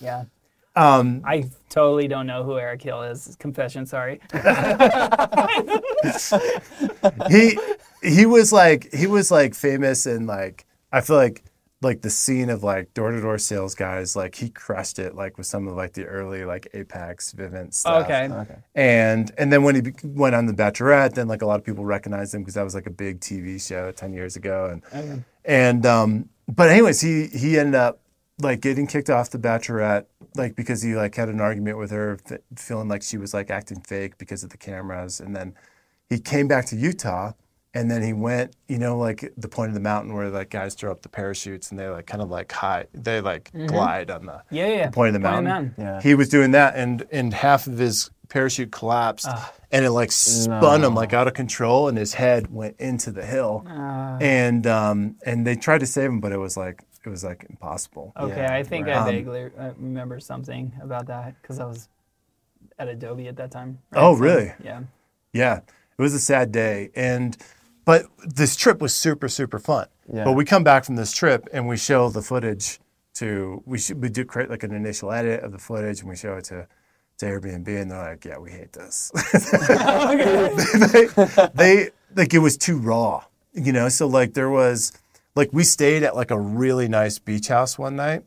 [0.00, 0.24] yeah.
[0.76, 3.36] um I totally don't know who Eric Hill is.
[3.38, 4.20] Confession, sorry.
[7.28, 7.58] he
[8.02, 11.42] he was like he was like famous and like I feel like
[11.82, 15.36] like the scene of like door to door sales guys like he crushed it like
[15.36, 18.04] with some of like the early like Apex Vivint stuff.
[18.04, 18.28] Okay.
[18.30, 18.56] Okay.
[18.74, 21.84] And and then when he went on the Bachelorette, then like a lot of people
[21.84, 24.70] recognized him because that was like a big TV show ten years ago.
[24.72, 25.22] And Okay.
[25.44, 28.00] and um, but anyways, he he ended up
[28.40, 32.18] like getting kicked off the Bachelorette, like because he like had an argument with her,
[32.30, 35.20] f- feeling like she was like acting fake because of the cameras.
[35.20, 35.54] And then
[36.08, 37.32] he came back to Utah,
[37.74, 40.74] and then he went, you know, like the point of the mountain where like guys
[40.74, 44.26] throw up the parachutes and they like kind of like high, they like glide on
[44.26, 44.90] the Yeah, yeah.
[44.90, 45.74] point of the Point of the mountain.
[45.78, 45.84] mountain.
[45.84, 46.02] Yeah.
[46.02, 49.28] He was doing that, and and half of his parachute collapsed,
[49.70, 53.24] and it like spun him like out of control, and his head went into the
[53.24, 57.10] hill, Uh, and um and they tried to save him, but it was like it
[57.10, 58.12] was like impossible.
[58.18, 58.96] okay, Yeah, I think right.
[58.96, 61.88] I Um, vaguely uh, remember something about that because I was
[62.78, 63.78] at Adobe at that time.
[63.94, 64.52] Oh, So, really?
[64.62, 64.82] Yeah.
[65.32, 65.58] Yeah,
[65.98, 67.36] it was a sad day, and
[67.84, 69.86] but this trip was super super fun.
[70.12, 70.24] Yeah.
[70.24, 72.78] But we come back from this trip and we show the footage
[73.14, 76.16] to we should we do create like an initial edit of the footage and we
[76.16, 76.66] show it to
[77.18, 79.10] to Airbnb and they're like, yeah, we hate this.
[80.92, 81.06] they,
[81.54, 83.88] they like it was too raw, you know.
[83.88, 84.92] So like there was
[85.36, 88.24] like we stayed at like a really nice beach house one night.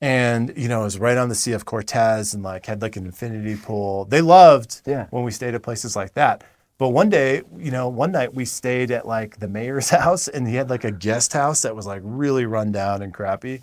[0.00, 2.96] And you know, it was right on the Sea of Cortez, and like had like
[2.96, 4.04] an infinity pool.
[4.04, 5.06] They loved Yeah.
[5.10, 6.44] when we stayed at places like that.
[6.78, 10.46] But one day, you know, one night we stayed at like the mayor's house, and
[10.46, 13.60] he had like a guest house that was like really run down and crappy.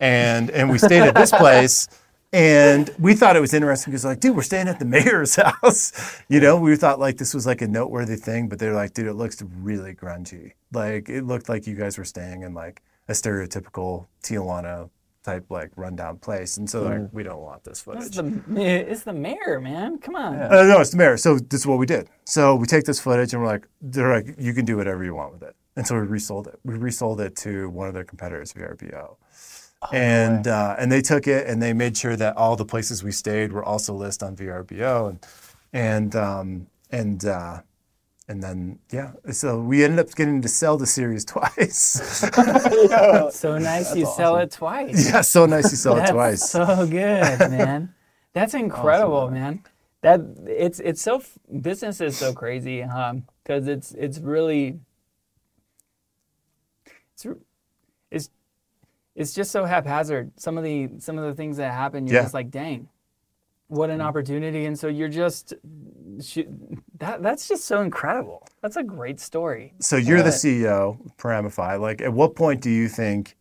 [0.00, 1.86] And and we stayed at this place,
[2.34, 5.92] and we thought it was interesting because like, dude, we're staying at the mayor's house.
[6.28, 9.06] You know, we thought like this was like a noteworthy thing, but they're like, dude,
[9.06, 10.52] it looks really grungy.
[10.72, 14.90] Like it looked like you guys were staying in like a stereotypical Tijuana
[15.22, 18.16] type like rundown place, and so like we don't want this It's footage.
[18.16, 19.98] the it's the mayor, man.
[19.98, 20.34] Come on.
[20.34, 21.16] Uh, no, it's the mayor.
[21.16, 22.08] So this is what we did.
[22.24, 25.14] So we take this footage and we're like, they're like, you can do whatever you
[25.14, 25.54] want with it.
[25.76, 26.58] And so we resold it.
[26.64, 29.16] We resold it to one of their competitors, VRBO.
[29.92, 33.12] And uh, and they took it and they made sure that all the places we
[33.12, 35.26] stayed were also listed on VRBO and
[35.72, 37.60] and um, and uh,
[38.28, 42.24] and then yeah, so we ended up getting to sell the series twice.
[43.32, 45.06] So nice you sell it twice.
[45.06, 46.50] yeah, so nice you sell it twice.
[46.50, 47.94] so good, man.
[48.32, 49.62] That's incredible, man.
[50.02, 51.22] That it's it's so
[51.60, 54.80] business is so crazy, um, because it's it's really
[57.14, 57.36] it's it's
[59.14, 60.32] it's just so haphazard.
[60.36, 62.22] Some of the some of the things that happen, you're Yeah.
[62.22, 62.88] just like, dang,
[63.68, 64.06] what an mm-hmm.
[64.06, 64.66] opportunity.
[64.66, 65.54] And so you're just
[66.22, 66.48] sh-
[66.98, 68.46] that that's just so incredible.
[68.60, 69.74] That's a great story.
[69.80, 71.76] So you're the CEO, Paramify.
[71.76, 73.36] Like, at what point do you think,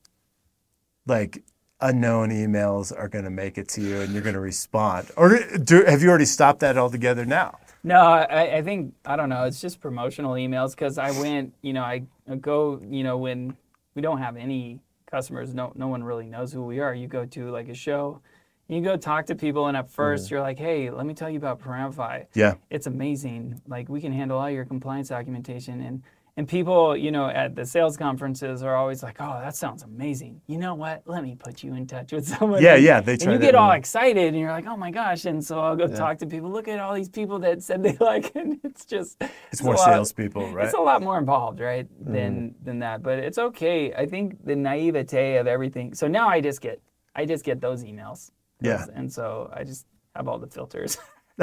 [1.06, 1.44] like,
[1.82, 5.40] unknown emails are going to make it to you and you're going to respond, or
[5.64, 7.58] do, have you already stopped that altogether now?
[7.84, 9.44] No, I, I think I don't know.
[9.44, 12.04] It's just promotional emails because I went, you know, I
[12.40, 13.58] go, you know, when
[13.96, 14.80] we don't have any
[15.14, 16.94] customers, no, no one really knows who we are.
[16.94, 18.20] You go to like a show,
[18.68, 20.02] you go talk to people, and at mm-hmm.
[20.02, 22.24] 1st you're like, hey, let me tell you about Paramify.
[22.34, 23.62] Yeah, It's amazing.
[23.68, 26.04] Like we can handle all your compliance documentation and.
[26.36, 30.42] And people, you know, at the sales conferences are always like, "Oh, that sounds amazing."
[30.48, 31.04] You know what?
[31.06, 32.64] Let me put you in touch with someone.
[32.64, 35.44] Yeah, yeah, they And you get all excited, and you're like, "Oh my gosh!" And
[35.46, 36.50] so I'll go talk to people.
[36.50, 38.36] Look at all these people that said they like, it.
[38.36, 40.66] and it's just it's a more salespeople, right?
[40.66, 42.66] It's a lot more involved, right, than mm.
[42.66, 43.04] than that.
[43.04, 43.94] But it's okay.
[43.94, 45.94] I think the naivete of everything.
[45.94, 46.82] So now I just get
[47.16, 48.32] I just get those emails.
[48.60, 48.86] Yeah.
[48.96, 50.98] And so I just have all the filters.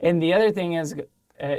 [0.00, 0.94] and the other thing is,
[1.40, 1.56] uh,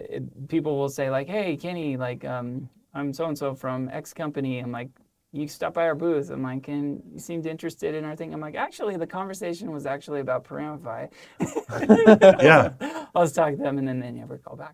[0.48, 4.60] people will say like, "Hey, Kenny, like, um, I'm so and so from X company."
[4.60, 4.89] I'm like.
[5.32, 6.32] You stop by our booth.
[6.32, 8.34] I'm like, and you seemed interested in our thing.
[8.34, 11.06] I'm like, actually, the conversation was actually about Paramify.
[11.39, 12.72] yeah.
[12.82, 14.74] I was talking to them, and then they never call back.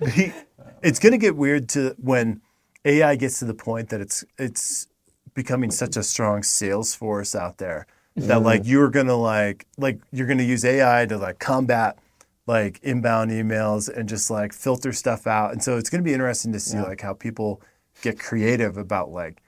[0.82, 2.40] It's going to get weird to when
[2.84, 4.86] AI gets to the point that it's it's
[5.34, 7.86] becoming such a strong sales force out there
[8.16, 11.98] that like you're going to like like you're going to use AI to like combat
[12.46, 15.52] like inbound emails and just like filter stuff out.
[15.52, 17.60] And so it's going to be interesting to see like how people
[18.02, 19.42] get creative about like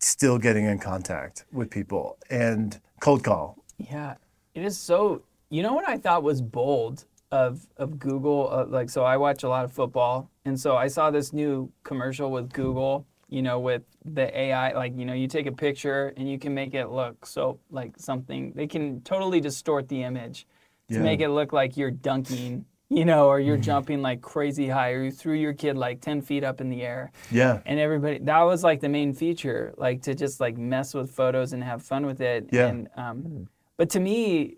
[0.00, 3.62] still getting in contact with people and cold call.
[3.78, 4.16] Yeah,
[4.54, 5.22] it is so.
[5.52, 8.48] You know what I thought was bold of of Google?
[8.52, 11.72] Uh, like, so I watch a lot of football, and so I saw this new
[11.82, 13.06] commercial with Google.
[13.28, 16.52] You know, with the AI, like you know, you take a picture and you can
[16.52, 18.52] make it look so like something.
[18.54, 20.46] They can totally distort the image
[20.90, 21.02] to Yeah.
[21.02, 22.64] make it look like you're dunking.
[22.92, 26.20] You know, or you're jumping like crazy high, or you threw your kid like ten
[26.20, 27.60] feet up in the air Yeah.
[27.64, 31.52] and everybody that was like the main feature like to just like mess with photos
[31.52, 32.66] and have fun with it Yeah.
[32.66, 34.56] and um but to me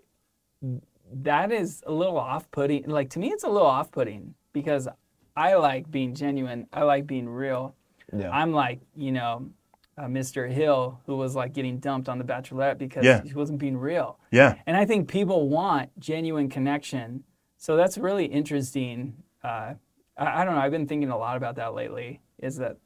[1.11, 4.87] that is a little off-putting like to me it's a little off-putting because
[5.35, 7.75] i like being genuine i like being real
[8.11, 8.31] Yeah.
[8.31, 9.49] i'm like you know
[9.97, 13.21] uh, mr hill who was like getting dumped on the bachelorette because Yeah.
[13.23, 14.55] he wasn't being real Yeah.
[14.65, 17.23] and I think people want genuine connection.
[17.57, 19.15] So that's really interesting.
[19.43, 19.75] Uh,
[20.17, 20.61] I, I don't know.
[20.61, 22.21] I've been thinking a lot about that lately.
[22.39, 22.77] Is that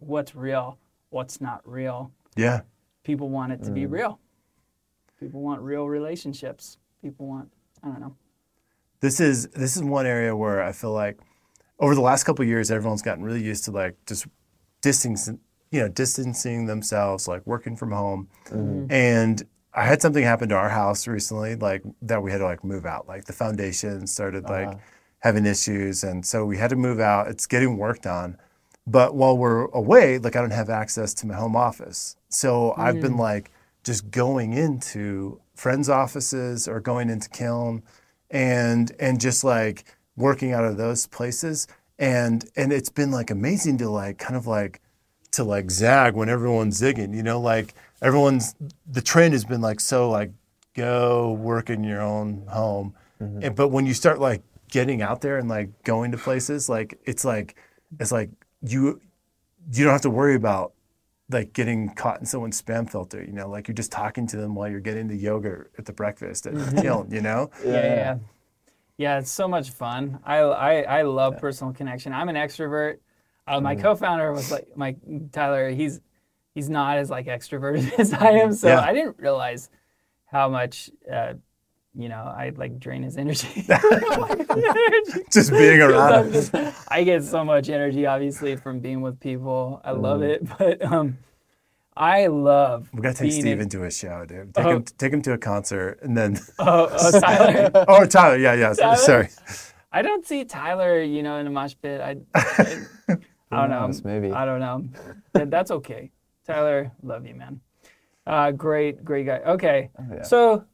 [0.00, 0.78] what's real,
[1.10, 2.10] what's not real?
[2.36, 2.60] Yeah.
[3.04, 4.18] People want it to be real.
[5.18, 6.78] People want real relationships.
[7.02, 7.50] People want,
[7.82, 8.16] I don't know.
[9.00, 11.18] this is this is one area where I feel like
[11.78, 14.26] over the last couple of years, everyone's gotten really used to like just
[14.82, 15.40] distancing,
[15.72, 18.28] you know, distancing themselves, like working from home.
[18.46, 18.92] Mm-hmm.
[18.92, 19.42] And
[19.74, 22.84] I had something happen to our house recently, like that we had to like move
[22.84, 23.08] out.
[23.08, 24.78] Like the foundation started like uh-huh.
[25.20, 27.28] having issues, and so we had to move out.
[27.28, 28.36] It's getting worked on.
[28.86, 32.16] But while we're away, like I don't have access to my home office.
[32.28, 33.20] So I've been mm.
[33.20, 33.50] like
[33.82, 37.82] just going into friends' offices or going into Kiln
[38.30, 39.84] and and just like
[40.16, 41.66] working out of those places.
[41.98, 44.81] And and it's been like amazing to like kind of like
[45.32, 48.54] to like zag when everyone's zigging, you know, like everyone's
[48.90, 50.30] the trend has been like so like
[50.74, 52.94] go work in your own home.
[53.20, 53.42] Mm-hmm.
[53.44, 56.98] And, but when you start like getting out there and like going to places, like
[57.04, 57.56] it's like
[57.98, 58.30] it's like
[58.62, 59.00] you
[59.72, 60.72] you don't have to worry about
[61.30, 64.54] like getting caught in someone's spam filter, you know, like you're just talking to them
[64.54, 67.14] while you're getting the yogurt at the breakfast at Kiln, mm-hmm.
[67.14, 67.50] you know?
[67.64, 68.18] Yeah, yeah, yeah.
[68.98, 70.20] Yeah, it's so much fun.
[70.24, 72.12] I, I, I love personal connection.
[72.12, 72.98] I'm an extrovert.
[73.52, 74.96] Uh, my co-founder was like, my
[75.32, 75.70] Tyler.
[75.70, 76.00] He's
[76.54, 78.80] he's not as like extroverted as I am, so Yeah.
[78.80, 79.70] I didn't realize
[80.26, 81.34] how much uh,
[81.94, 83.64] you know I like drain his energy.
[85.30, 86.32] Just being around.
[86.34, 86.72] him.
[86.88, 89.80] I get so much energy, obviously, from being with people.
[89.84, 91.18] I love it, but um,
[91.96, 92.88] I love.
[92.92, 94.54] We gotta take being Steve in- into a show, dude.
[94.54, 94.70] Take Oh.
[94.76, 96.38] him, take him to a concert, and then.
[96.58, 97.70] Oh, oh, Tyler.
[97.88, 98.72] oh, Tyler, yeah, yeah.
[98.74, 98.96] Tyler?
[98.96, 99.28] Sorry.
[99.94, 102.00] I don't see Tyler, you know, in a mosh pit.
[102.00, 103.16] I, I,
[103.52, 104.00] I don't know.
[104.04, 104.32] maybe.
[104.32, 104.84] I don't know.
[105.32, 106.10] That- That's okay.
[106.46, 107.60] Tyler, love you, man.
[108.26, 109.38] Uh, great, great guy.
[109.38, 110.22] Okay, yeah.
[110.22, 110.64] so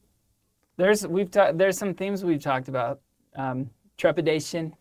[0.77, 3.01] there's we've ta- there's some themes we've talked about.
[3.37, 4.75] Um, trepidation,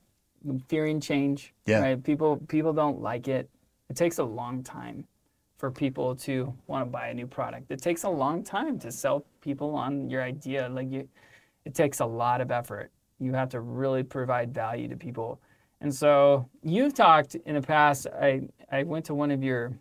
[0.67, 1.53] fearing change.
[1.65, 1.79] Yeah.
[1.81, 2.03] Right?
[2.03, 3.49] People people don't like it.
[3.89, 5.05] It takes a long time
[5.57, 7.71] for people to want to buy a new product.
[7.71, 10.69] It takes a long time to sell people on your idea.
[10.69, 11.07] Like you,
[11.65, 12.91] it takes a lot of effort.
[13.19, 15.41] You have to really provide value to people.
[15.81, 18.07] And so you've talked in the past.
[18.07, 19.73] I I went to one of your.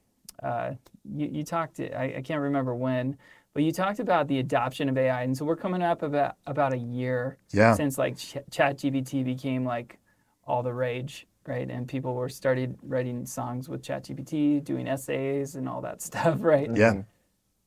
[0.42, 0.72] Uh,
[1.04, 1.80] you, you talked.
[1.80, 3.16] I, I can't remember when,
[3.54, 6.72] but you talked about the adoption of AI, and so we're coming up about about
[6.74, 7.74] a year Yeah.
[7.74, 9.98] since like Ch- ChatGPT became like
[10.46, 11.68] all the rage, right?
[11.70, 16.70] And people were started writing songs with ChatGPT, doing essays and all that stuff, right?
[16.76, 17.02] Yeah.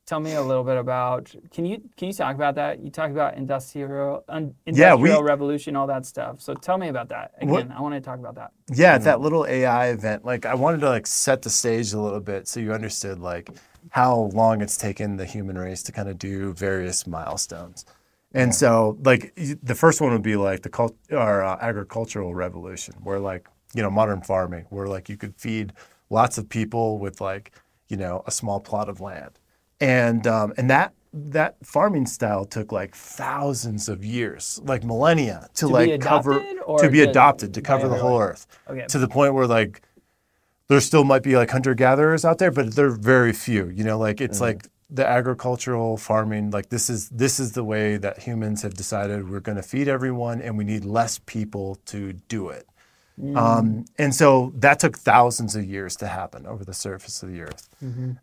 [0.09, 1.31] Tell me a little bit about.
[1.51, 2.79] Can you can you talk about that?
[2.83, 6.41] You talk about industrial un, Yeah, industrial we- revolution, all that stuff.
[6.41, 7.71] So tell me about that What- again.
[7.77, 8.49] I want to talk about that.
[8.73, 12.01] Yeah, at that little AI event, like I wanted to like set the stage a
[12.01, 13.51] little bit so you understood like
[13.91, 17.85] how long it's taken the human race to kind of do various milestones.
[18.33, 22.95] And so like the first one would be like the cult or uh, agricultural revolution
[23.03, 25.71] where like, you know, modern farming where like you could feed
[26.09, 27.51] lots of people with like,
[27.89, 29.37] you know, a small plot of land.
[29.81, 35.67] And um, and that that farming style took like thousands of years, like millennia to,
[35.67, 36.39] be like cover
[36.77, 38.85] to be adopted to cover the whole earth Okay.
[38.87, 39.81] to the point where like
[40.67, 43.69] there still might be like hunter gatherers out there, but they're very few.
[43.69, 46.51] You know, like it's like the agricultural farming.
[46.51, 49.87] Like this is this is the way that humans have decided we're going to feed
[49.87, 52.67] everyone, and we need less people to do it.
[53.35, 57.41] Um, and so that took thousands of years to happen over the surface of the
[57.41, 57.67] earth.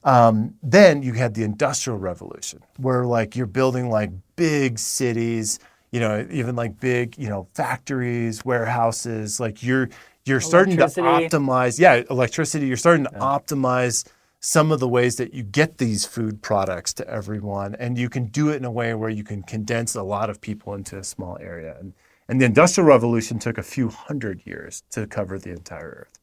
[0.05, 5.59] Um, then you had the industrial revolution, where like you're building like big cities,
[5.91, 9.39] you know, even like big, you know, factories, warehouses.
[9.39, 9.89] Like you're
[10.25, 12.67] you're starting to optimize, yeah, electricity.
[12.67, 14.05] You're starting to optimize
[14.41, 18.27] some of the ways that you get these food products to everyone, and you can
[18.27, 21.05] do it in a way where you can condense a lot of people into a
[21.05, 21.77] small area.
[21.81, 21.93] And
[22.29, 26.19] and the industrial revolution took a few hundred years to cover the entire earth.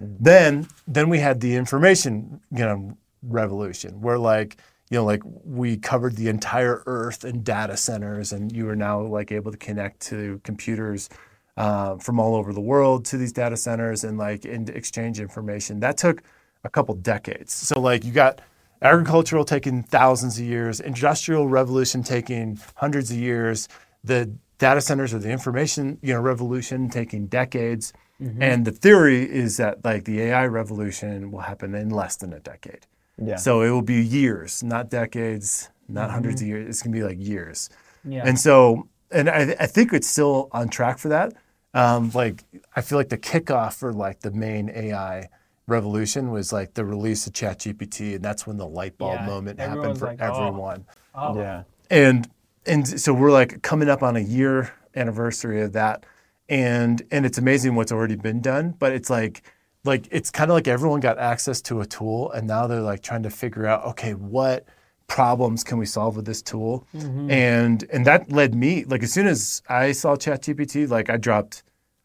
[0.00, 4.58] Then then we had the information, you know, revolution where like
[4.90, 9.00] you know like we covered the entire earth in data centers and you are now
[9.00, 11.08] like able to connect to computers
[11.56, 15.80] uh, from all over the world to these data centers and like and exchange information.
[15.80, 16.22] That took
[16.62, 17.54] a couple decades.
[17.54, 18.42] So like you got
[18.82, 23.68] agricultural taking thousands of years industrial revolution taking hundreds of years
[24.04, 27.92] the data centers or the information you know revolution taking decades.
[28.40, 32.40] And the theory is that like the ai revolution will happen in less than a
[32.40, 32.86] decade.
[33.18, 33.36] Yeah.
[33.36, 36.68] so it will be years not decades not hundreds of years.
[36.68, 37.68] It's going to be like years.
[38.04, 38.24] Yeah.
[38.26, 41.32] and so and I, I think it's still on track for that.
[41.74, 45.28] Um, like i feel like the kickoff for like the main ai
[45.66, 49.58] revolution was like the release of ChatGPT, and that's when the light bulb Yeah, moment
[49.60, 50.46] happened for like, oh.
[50.46, 50.86] everyone.
[51.14, 51.64] oh, yeah.
[51.90, 52.28] and
[52.66, 56.04] and so we're like coming up on a year anniversary of that
[56.48, 59.42] and and it's amazing what's already been done but it's like
[59.84, 63.02] like it's kind of like everyone got access to a tool and now they're like
[63.02, 64.66] trying to figure out okay what
[65.08, 67.30] problems can we solve with this tool Mm-hmm.
[67.30, 71.62] and and that led me like as soon as i saw ChatGPT like i dropped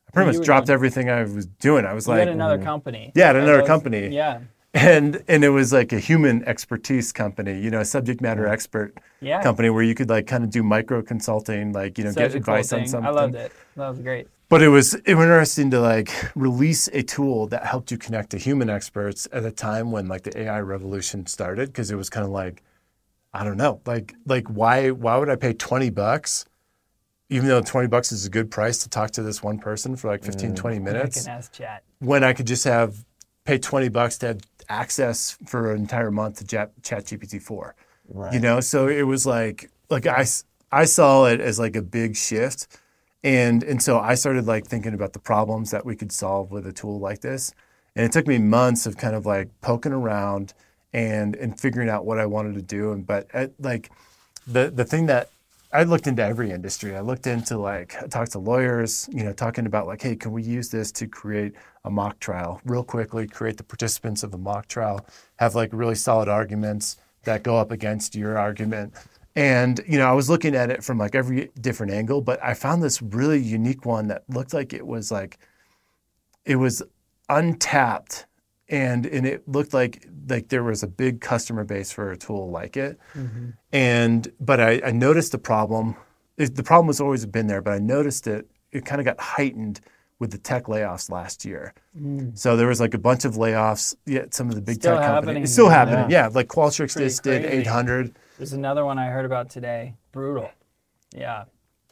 [0.07, 0.73] i pretty You much dropped done.
[0.75, 3.11] everything i was doing i was you like had another company.
[3.15, 4.09] Yeah, at another company.
[4.09, 4.41] Yeah.
[4.73, 8.97] And and it was like a human expertise company you know a subject matter expert
[9.19, 9.43] Yeah.
[9.43, 12.27] company where you could like kind of do micro consulting like you know Such get
[12.29, 13.51] a cool advice on something I loved it.
[13.75, 14.27] That was great.
[14.47, 18.29] but it was it was interesting to like release a tool that helped you connect
[18.31, 22.09] to human experts at a time when like the ai revolution started because it was
[22.09, 22.63] kind of like
[23.33, 26.45] i don't know like like why why would i pay 20 bucks
[27.29, 30.07] even though 20 bucks is a good price to talk to this one person for
[30.09, 30.55] like 15 mm.
[30.55, 31.83] 20 I minutes can ask chat.
[31.99, 33.05] when I could just have
[33.45, 37.75] pay 20 bucks to have access for an entire month to Chat GPT 4.
[38.09, 38.33] Right.
[38.33, 40.25] You know, so it was like like I,
[40.71, 42.67] I saw it as like a big shift
[43.23, 46.65] and and so I started like thinking about the problems that we could solve with
[46.65, 47.53] a tool like this.
[47.95, 50.53] And it took me months of kind of like poking around
[50.93, 53.91] and and figuring out what I wanted to do and but at, like
[54.47, 55.29] the the thing that
[55.73, 56.95] I looked into every industry.
[56.95, 60.43] I looked into like talked to lawyers, you know, talking about like, hey, can we
[60.43, 61.53] use this to create
[61.85, 65.05] a mock trial real quickly, create the participants of a mock trial,
[65.37, 68.93] have like really solid arguments that go up against your argument.
[69.35, 72.53] And you know, I was looking at it from like every different angle, but I
[72.53, 75.37] found this really unique one that looked like it was like
[76.43, 76.83] it was
[77.29, 78.25] untapped
[78.71, 82.49] and and it looked like like there was a big customer base for a tool
[82.49, 83.49] like it mm-hmm.
[83.71, 85.95] and but I, I noticed the problem
[86.37, 89.19] it, the problem has always been there but i noticed it it kind of got
[89.19, 89.81] heightened
[90.19, 92.35] with the tech layoffs last year mm.
[92.37, 95.03] so there was like a bunch of layoffs yeah some of the big Still tech
[95.03, 95.25] happening.
[95.25, 99.07] companies it's still happening yeah, like qualtrics Pretty just did 800 There's another one I
[99.07, 99.93] heard about today.
[100.11, 100.49] Brutal.
[101.13, 101.43] Yeah.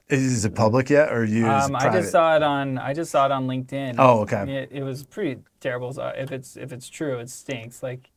[0.09, 2.77] Is it public yet or you Um, I just saw it on.
[2.77, 3.95] I just saw it on LinkedIn.
[3.97, 4.43] Oh, okay.
[4.63, 5.93] It, it was pretty terrible.
[5.93, 7.83] So if it's if it's true, it stinks.
[7.83, 8.09] Like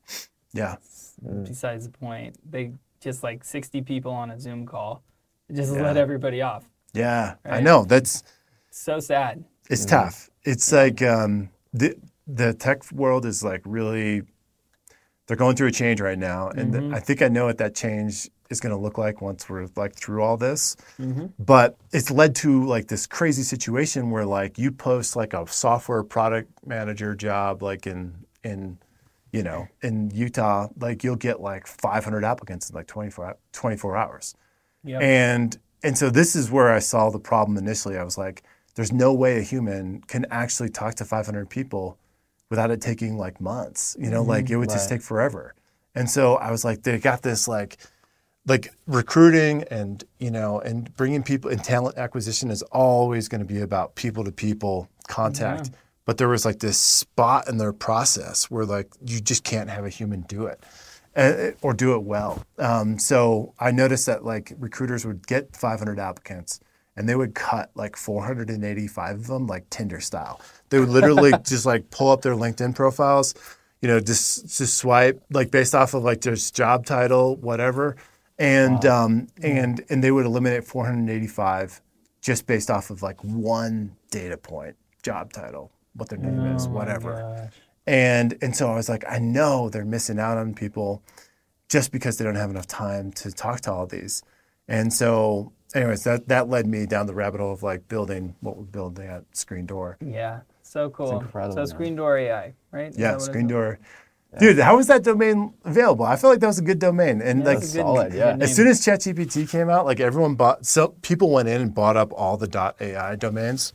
[0.52, 0.76] yeah
[1.44, 5.02] besides the point, they just like 60 people on a Zoom call,
[5.52, 5.82] just Yeah.
[5.82, 6.64] let everybody off.
[6.94, 8.22] yeah i know that's
[8.70, 9.44] So sad.
[9.70, 10.28] It's tough.
[10.44, 14.22] It's like um, the the tech world is like really.
[15.26, 17.74] They're going through a change right now, and th- I think I know what that
[17.76, 20.76] change is going to look like once we're like through all this.
[21.00, 21.26] Mm-hmm.
[21.38, 26.04] But it's led to like this crazy situation where like you post like a software
[26.04, 28.78] product manager job like in in
[29.32, 34.36] you know in Utah, like you'll get like 500 applicants in like 24 24 hours.
[34.84, 35.02] Yep.
[35.02, 37.98] And and so this is where I saw the problem initially.
[37.98, 38.44] I was like,
[38.76, 41.98] there's no way a human can actually talk to 500 people
[42.50, 43.96] without it taking like months.
[43.98, 44.54] You know, like mm-hmm.
[44.54, 45.54] it would just take forever.
[45.94, 47.78] And so I was like, they got this like
[48.46, 53.46] like recruiting and you know and bringing people and talent acquisition is always going to
[53.46, 55.70] be about people to people contact.
[56.04, 59.84] But there was like this spot in their process where like you just can't have
[59.84, 60.64] a human do it
[61.14, 62.44] uh, or do it well.
[62.58, 66.58] Um, so i noticed that like recruiters would get 500 applicants
[66.96, 70.40] and they would cut like 485 of them like tinder style.
[70.70, 73.34] They would literally just like pull up their linkedin profiles
[73.80, 77.96] you know just just swipe like based off of like their job title whatever
[78.38, 81.80] and um, and and they would eliminate 485
[82.20, 87.50] just based off of like one data point, job title, what their name is, whatever.
[87.86, 91.02] And and so I was like, I know they're missing out on people
[91.68, 94.22] just because they don't have enough time to talk to all these.
[94.68, 98.56] And so, anyways, that that led me down the rabbit hole of like building what
[98.56, 99.96] we're building at ScreenDoor.
[100.00, 101.24] Yeah, so cool.
[101.32, 101.64] so.
[101.64, 102.90] ScreenDoor AI, right?
[102.90, 103.80] Is Yeah, Screen Door.
[104.38, 106.04] Dude, how was that domain available?
[106.06, 107.20] I feel like that was a good domain.
[107.20, 108.30] And Yeah, like good- solid, good yeah.
[108.32, 108.42] name.
[108.42, 111.96] As soon as ChatGPT came out, like everyone bought, so people went in and bought
[111.98, 112.48] up all the
[112.80, 113.74] .ai domains.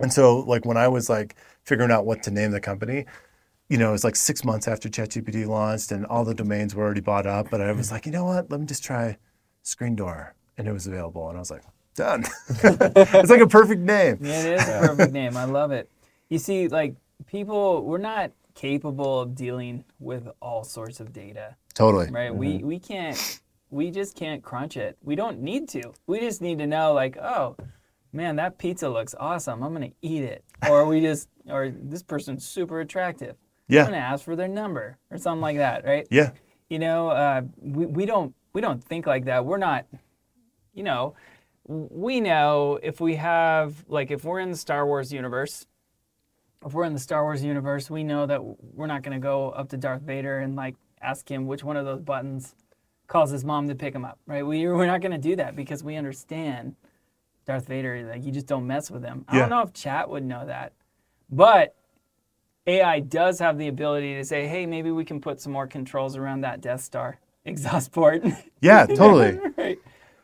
[0.00, 3.04] And so, like when I was like figuring out what to name the company,
[3.68, 6.84] you know, it was like six months after ChatGPT launched, and all the domains were
[6.84, 7.50] already bought up.
[7.50, 8.50] But I was like, you know what?
[8.50, 9.16] Let me just try
[9.64, 11.62] ScreenDoor, and it was available, and I was like,
[11.94, 12.24] done.
[12.62, 14.18] it's like a perfect name.
[14.20, 15.36] Yeah, it is a perfect name.
[15.36, 15.90] I love it.
[16.28, 16.94] You see, like
[17.26, 22.10] people, we're not capable of dealing with all sorts of data, Totally.
[22.10, 22.34] right?
[22.34, 23.40] We we can't.
[23.70, 24.96] We just can't crunch it.
[25.02, 25.92] We don't need to.
[26.08, 27.56] We just need to know, like, oh,
[28.12, 29.62] man, that pizza looks awesome.
[29.62, 30.44] I'm gonna eat it.
[30.68, 33.36] Or we just, or this person's super attractive.
[33.68, 33.80] Yeah.
[33.82, 36.06] I'm gonna ask for their number or something like that, right?
[36.10, 36.30] Yeah.
[36.68, 39.86] you know uh, we, we don't we don't think like that we're not
[40.74, 41.14] you know
[41.68, 45.66] we know if we have like if we're in the star wars universe
[46.66, 49.50] if we're in the star wars universe we know that we're not going to go
[49.50, 52.54] up to darth vader and like ask him which one of those buttons
[53.06, 55.54] calls his mom to pick him up right we, we're not going to do that
[55.54, 56.74] because we understand
[57.46, 60.24] darth vader like you just don't mess with him i don't know if chat would
[60.24, 60.72] know that
[61.30, 61.74] but
[62.66, 66.16] AI does have the ability to say, hey, maybe we can put some more controls
[66.16, 68.24] around that Death Star exhaust port.
[68.60, 68.86] Yeah.
[68.86, 69.38] Totally.
[69.56, 69.78] right.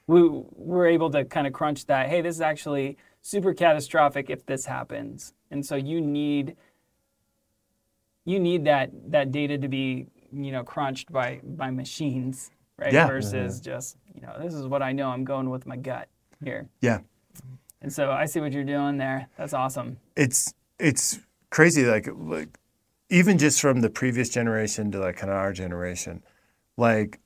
[0.08, 2.08] We, we're able to kind of crunch that.
[2.08, 5.32] Hey, this is actually super catastrophic if this happens.
[5.50, 6.56] And so you need
[8.24, 12.92] you need that that data to be, you know, crunched by by machines, right?
[12.92, 13.06] Yeah.
[13.06, 13.70] Versus mm-hmm.
[13.70, 15.08] just, you know, this is what I know.
[15.08, 16.08] I'm going with my gut
[16.44, 16.68] here.
[16.80, 17.00] Yeah.
[17.80, 19.28] And so I see what you're doing there.
[19.38, 19.96] That's awesome.
[20.16, 21.20] it's it's
[21.50, 22.58] crazy like like
[23.08, 26.22] even just from the previous generation to like kind of our generation
[26.76, 27.20] like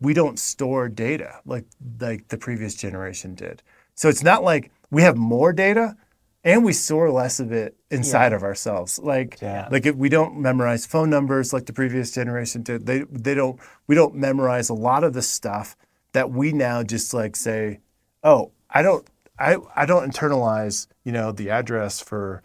[0.00, 1.64] we don't store data like
[2.00, 3.62] like the previous generation did
[3.94, 5.96] so it's not like we have more data
[6.44, 8.98] and we store less of it inside of ourselves.
[8.98, 9.68] Like Yeah.
[9.70, 13.58] like if we don't memorize phone numbers like the previous generation did they they don't
[13.86, 15.76] we don't memorize a lot of the stuff
[16.12, 17.80] that we now just like say
[18.22, 19.06] oh i don't
[19.38, 22.42] i i don't internalize you know the address for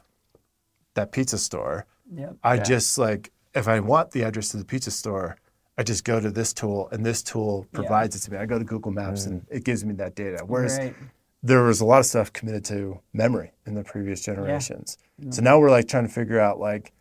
[0.95, 1.85] that pizza store.
[2.13, 2.35] Yep.
[2.43, 5.37] i just like if i want the address to the pizza store
[5.77, 8.37] i just go to this tool and this tool provides it to me.
[8.37, 10.43] I go to google maps and it gives me that data.
[10.45, 10.95] Whereas Right.
[11.43, 14.97] There was a lot of stuff committed to memory in the previous generations.
[15.31, 15.43] So mm.
[15.43, 16.93] now we're like trying to figure out like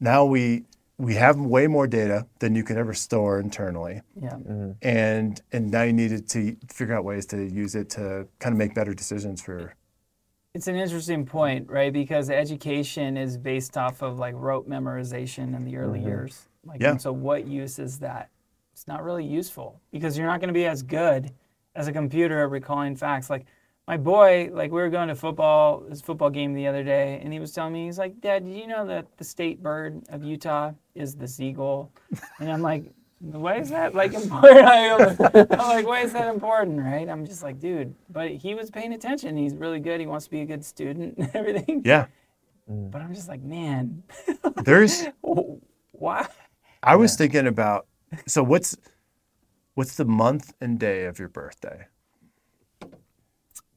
[0.00, 0.64] now we
[0.98, 4.02] we have way more data than you can ever store internally.
[4.20, 4.30] Yeah.
[4.30, 4.72] Mm-hmm.
[4.82, 8.58] And and now you needed to figure out ways to use it to kind of
[8.58, 9.74] make better decisions for
[10.54, 11.92] It's an interesting point, right?
[11.92, 16.08] Because education is based off of like rote memorization in the early mm-hmm.
[16.08, 16.48] years.
[16.64, 16.96] Like, Yeah.
[16.96, 18.30] so what use is that?
[18.72, 21.32] It's not really useful because you're not going to be as good
[21.74, 23.28] as a computer at recalling facts.
[23.28, 23.46] Like
[23.92, 27.30] my boy, like we were going to football, his football game the other day, and
[27.30, 30.24] he was telling me, he's like, Dad, did you know that the state bird of
[30.24, 31.92] Utah is the seagull?
[32.40, 35.20] And I'm like, why is that like important?
[35.34, 37.06] I'm like, why is that important, right?
[37.06, 39.36] I'm just like, dude, but he was paying attention.
[39.36, 40.00] He's really good.
[40.00, 41.82] He wants to be a good student and everything.
[41.84, 42.06] yeah.
[42.70, 42.90] Mm.
[42.90, 44.04] But I'm just like, man,
[44.64, 45.04] There's
[45.90, 46.28] why?
[46.82, 47.88] I was thinking about
[48.26, 48.74] so what's
[49.74, 51.88] what's the month and day of your birthday?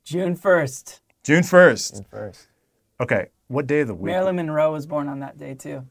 [0.06, 1.00] June 1st.
[1.24, 2.06] June 1st.
[2.10, 2.48] First.
[3.02, 4.06] Okay, what day of the week?
[4.06, 5.86] Marilyn Monroe was born on that day too,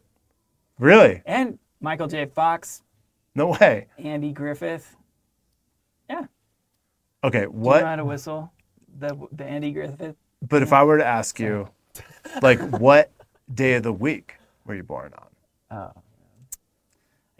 [0.78, 1.20] Really?
[1.26, 2.24] and Michael J.
[2.26, 2.82] Fox,
[3.34, 3.88] No way.
[3.98, 4.96] Andy Griffith.
[6.08, 6.26] Yeah,
[7.24, 7.50] Okay, What?
[7.50, 7.80] do you what?
[7.80, 8.52] know how to whistle?
[8.98, 10.14] The the Andy Griffith.
[10.48, 11.68] But if I were to ask you,
[12.40, 13.10] like, what
[13.52, 15.26] day of the week were you born on?
[15.94, 16.02] Oh,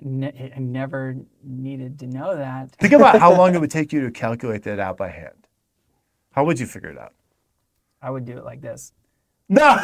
[0.02, 1.14] ne- I never
[1.44, 2.72] needed to know that.
[2.72, 5.43] Think about how long it would take you to calculate that out by hand.
[6.34, 7.12] How would you figure it out?
[8.02, 8.92] I would do it like this.
[9.48, 9.76] No.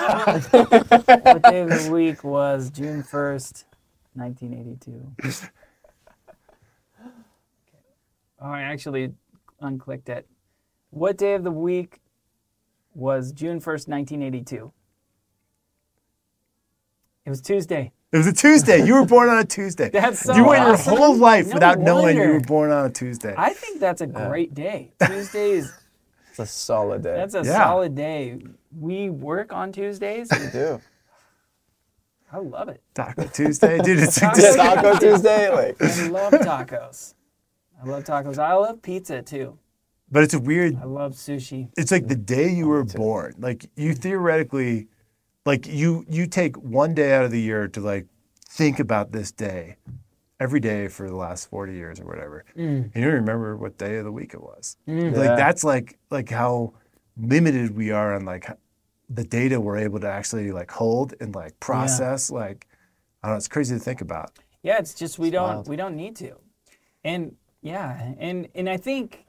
[0.51, 3.65] What day of the week was June 1st,
[4.15, 5.13] 1982?
[8.41, 9.13] Oh, I actually
[9.63, 10.27] unclicked it.
[10.91, 12.01] What day of the week
[12.95, 14.73] was June 1st, 1982?
[17.27, 17.93] It was Tuesday.
[18.13, 18.85] It was a Tuesday.
[18.85, 19.89] You were born on a Tuesday.
[19.93, 20.95] That's so you went awesome.
[20.95, 23.35] your whole life No without knowing you were born on a Tuesday.
[23.39, 24.95] I think that's a great day.
[25.07, 25.80] Tuesday is It's
[26.41, 27.15] a solid day.
[27.17, 27.65] that's a Yeah.
[27.65, 28.39] solid day.
[28.79, 30.29] We work on Tuesdays.
[30.31, 30.81] We do.
[32.33, 32.81] I love it.
[32.95, 33.99] Taco Tuesday, dude.
[33.99, 37.15] It's like Taco Taco Tuesday, like I love tacos.
[37.83, 38.39] I love tacos.
[38.39, 39.59] I love pizza too.
[40.11, 40.77] but it's a weird.
[40.77, 41.69] I love sushi.
[41.77, 43.35] It's like the day you oh, were born.
[43.39, 44.87] Like you theoretically,
[45.45, 48.07] like you you take one day out of the year to like
[48.49, 49.77] think about this day,
[50.41, 52.85] every day for the last forty years or whatever, mm.
[52.85, 54.77] and you don't remember what day of the week it was.
[54.89, 55.17] Mm.
[55.17, 55.37] Like Yeah.
[55.37, 56.73] that's like like how
[57.17, 58.47] limited we are on like
[59.09, 62.31] the data we're able to actually like hold and like process.
[62.31, 62.67] Like
[63.23, 64.39] I don't know, it's crazy to think about.
[64.63, 65.69] Yeah, it's just we don't wild.
[65.69, 66.37] we don't need to,
[67.05, 69.25] and yeah, and and I think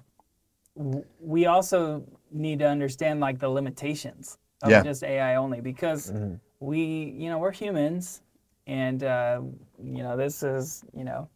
[1.20, 4.84] we also need to understand like the limitations of Yeah.
[4.84, 6.36] just AI only because mm-hmm.
[6.60, 8.22] we you know we're humans,
[8.68, 9.42] and uh,
[9.84, 11.28] you know this is you know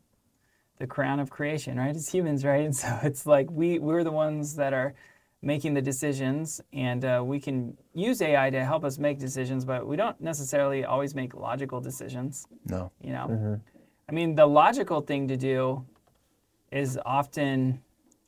[0.79, 1.95] the crown of creation, right?
[1.95, 2.65] It's humans, right?
[2.65, 4.93] And so it's like we we're the ones that are
[5.41, 9.85] making the decisions, and uh, we can use AI to help us make decisions, but
[9.85, 12.91] we don't necessarily always make logical decisions No.
[13.01, 13.27] you know
[14.09, 15.85] i mean the logical thing to do
[16.71, 17.79] is often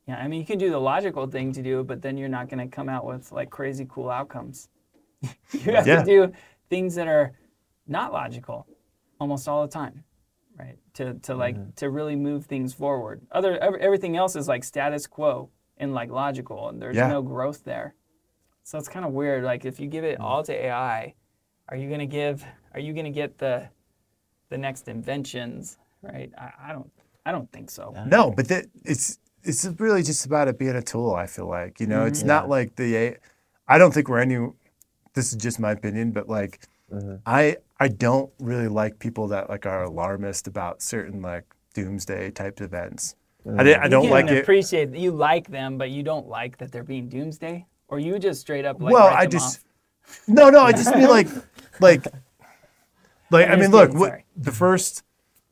[0.07, 2.49] yeah i mean you can do the logical thing to do but then you're not
[2.49, 4.69] going to come out with like crazy cool outcomes
[5.51, 5.99] you have Yeah.
[5.99, 6.31] to do
[6.69, 7.33] things that are
[7.87, 8.67] not logical
[9.19, 10.03] almost all the time
[10.57, 10.77] right?
[10.95, 11.71] To, to like mm-hmm.
[11.75, 13.21] to really move things forward.
[13.31, 17.07] Other everything else is like status quo and like logical and there's Yeah.
[17.07, 17.93] no growth there.
[18.63, 20.23] So it's kind of weird like if you give it mm.
[20.23, 21.13] all to ai
[21.69, 23.69] are you going to give are you going to get the
[24.49, 26.31] the next inventions right?
[26.37, 26.91] I, I don't
[27.25, 27.93] i don't think so.
[28.07, 31.13] No, but that it's it's really just about it being a tool.
[31.13, 32.27] I feel like you know, it's mm-hmm.
[32.27, 33.17] not like the.
[33.67, 34.49] i don't think we're any.
[35.13, 37.15] This is just my opinion, but like, mm-hmm.
[37.25, 42.59] I I don't really like people that like are alarmist about certain like doomsday type
[42.61, 43.15] events.
[43.57, 44.41] I, di- I don't can like it.
[44.41, 48.19] appreciate that you like them but you don't like that they're being doomsday or you
[48.19, 49.63] just straight up like well, I just off?
[50.27, 50.59] no, no.
[50.61, 51.27] I just mean like,
[51.79, 52.03] like,
[53.31, 53.47] like.
[53.47, 55.03] I I'm mean, look, what, the first,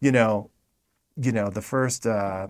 [0.01, 0.49] you know,
[1.15, 2.05] you know, the first.
[2.05, 2.47] uh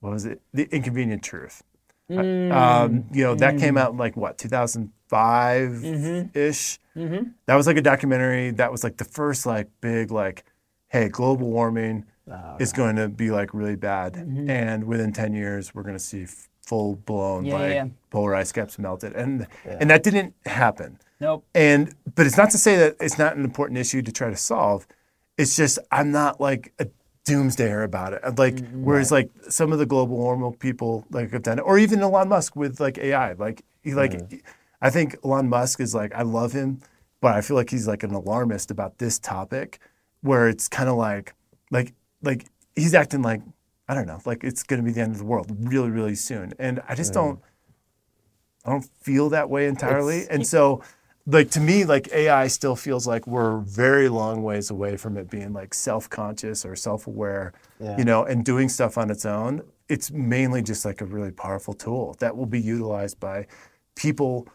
[0.00, 0.40] What was it?
[0.54, 1.62] The Inconvenient Truth.
[1.62, 2.52] Uh, Mm.
[2.52, 5.84] Um, you know, that came out in like what 2005
[6.96, 7.30] Mm-hmm.
[7.46, 8.50] That was like a documentary.
[8.50, 10.44] That was like the first like big like,
[10.88, 14.50] hey, global warming Oh, is going to be like really bad, mm-hmm.
[14.50, 16.26] and within 10 years we're going to see
[16.60, 17.86] full blown Yeah, like yeah.
[18.10, 20.98] polar ice caps melted, and and that didn't happen.
[21.20, 24.28] nope And but it's not to say that it's not an important issue to try
[24.28, 24.88] to solve.
[25.38, 26.88] It's just I'm not like a
[27.26, 28.22] doomsdayer about it.
[28.36, 31.78] Like mm-hmm, whereas like some of the global warming people like have done it, or
[31.78, 33.34] even Elon Musk with like AI.
[33.34, 34.36] Like he like mm-hmm.
[34.80, 36.80] I think Elon Musk is like I love him,
[37.20, 39.78] but I feel like he's like an alarmist about this topic,
[40.20, 41.34] where it's kind of like
[41.70, 43.42] like like he's acting like
[43.88, 46.14] I don't know, like it's going to be the end of the world really really
[46.14, 47.40] soon, and I just don't.
[48.64, 50.26] I don't feel that way entirely.
[50.28, 50.82] and so,
[51.24, 55.30] like to me, like AI still feels like we're very long ways away from it
[55.30, 57.96] being like self-conscious or self-aware, Yeah.
[57.96, 59.62] you know, and doing stuff on its own.
[59.88, 63.46] It's mainly just like a really powerful tool that will be utilized by
[63.94, 64.48] people,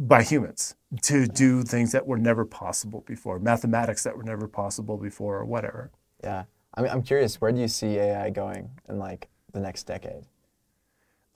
[0.00, 4.96] by humans to do things that were never possible before, mathematics that were never possible
[4.96, 5.90] before, or whatever.
[6.24, 6.44] Yeah.
[6.74, 10.24] I mean, I'm curious, where do you see AI going in like the next decade?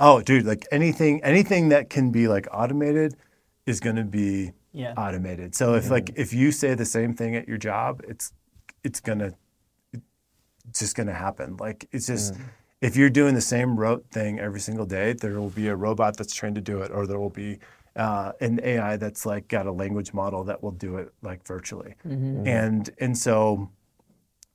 [0.00, 3.16] Oh, dude, like anything, anything that can be like automated
[3.66, 4.94] is going to be Yeah.
[4.96, 5.54] automated.
[5.54, 6.22] So if like mm-hmm.
[6.22, 8.32] if you say the same thing at your job, it's
[8.82, 9.34] it's gonna
[10.68, 11.56] it's just gonna happen.
[11.58, 12.40] Like it's just mm.
[12.80, 16.16] if you're doing the same rote thing every single day, there will be a robot
[16.16, 17.58] that's trained to do it, or there will be
[17.96, 21.94] uh, an AI that's like got a language model that will do it like virtually.
[22.46, 23.70] And and so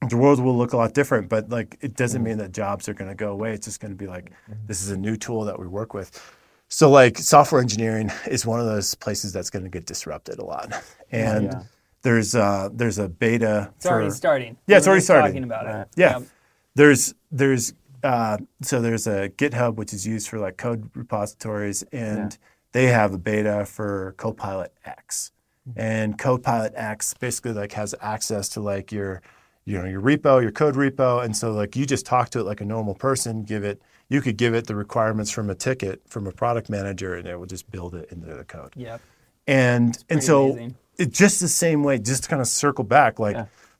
[0.07, 2.93] the world will look a lot different, but like it doesn't mean that jobs are
[2.93, 3.53] going to go away.
[3.53, 4.31] It's just going to be like
[4.65, 6.21] this is a new tool that we work with.
[6.69, 10.45] So like software engineering is one of those places that's going to get disrupted a
[10.45, 10.71] lot,
[11.11, 11.63] and yeah.
[12.03, 13.71] there's uh, there's a beta.
[13.77, 14.57] It's already starting.
[14.67, 15.31] Yeah, it's already starting.
[15.31, 15.87] Talking about it.
[15.95, 16.19] Yeah.
[16.19, 16.27] Yep.
[16.75, 17.73] There's there's
[18.03, 22.37] uh, so there's a GitHub which is used for like code repositories, and
[22.71, 25.31] they have a beta for Copilot X,
[25.67, 25.79] mm-hmm.
[25.79, 29.21] and Copilot X basically like has access to like your
[29.65, 32.43] you know your repo, your code repo, and so like you just talk to it
[32.43, 33.43] like a normal person.
[33.43, 37.15] Give it you could give it the requirements from a ticket from a product manager,
[37.15, 39.01] and it will just build it into the code Yep.
[39.47, 40.75] and and so amazing.
[40.97, 43.37] it just the same way just to kind of circle back like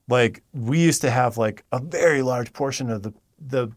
[0.08, 3.72] like we used to have like a very large portion of the the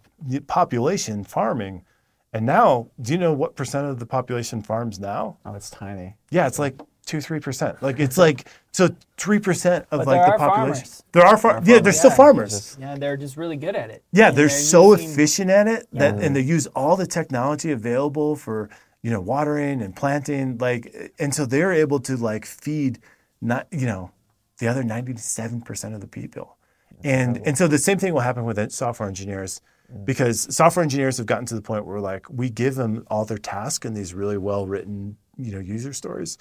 [0.47, 1.85] population farming
[2.33, 6.17] and now do you know what percent of the population farms now Oh, it's tiny.
[6.31, 10.27] yeah it's like two three percent like it's like so three percent of But like
[10.33, 11.03] the population farmers.
[11.13, 12.17] there are far- yeah there's still Yeah.
[12.17, 14.03] farmers Yeah, they're just really good at it.
[14.13, 17.07] yeah, And they're they're so using- efficient at it that, and they use all the
[17.07, 18.71] technology available for
[19.03, 23.01] you know watering and planting, like, and so they're able to like feed
[23.41, 24.13] not you know
[24.59, 26.57] the other ninety seven percent of the people,
[27.03, 29.61] and and so the same thing will happen with software engineers.
[30.05, 33.39] Because software engineers have gotten to the point where like we give them all their
[33.39, 36.39] tasks in these really well written, you know, user stories,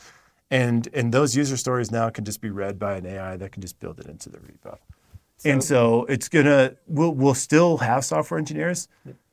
[0.49, 3.61] and and those user stories now can just be read by an AI that can
[3.61, 4.77] just build it into the repo
[5.45, 8.87] and so it's gonna we'll we'll still have software engineers,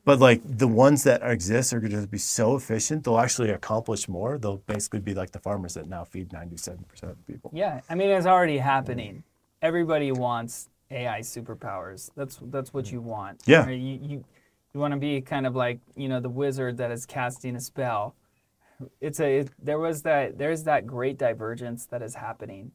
[0.05, 4.39] but like the ones that exist are gonna be so efficient they'll actually accomplish more.
[4.39, 7.51] They'll basically be like the farmers that now feed ninety seven percent of the people.
[7.55, 9.23] Yeah, I mean it's already happening.
[9.61, 12.11] Everybody wants AI superpowers.
[12.17, 12.93] That's that's what mm.
[12.93, 13.43] you want.
[13.47, 13.65] Yeah.
[13.65, 13.79] Right?
[13.79, 14.25] You you,
[14.75, 17.61] you want to be kind of like you know the wizard that is casting a
[17.61, 18.15] spell.
[19.01, 22.73] It's a it, there was that there's that great divergence that is happening.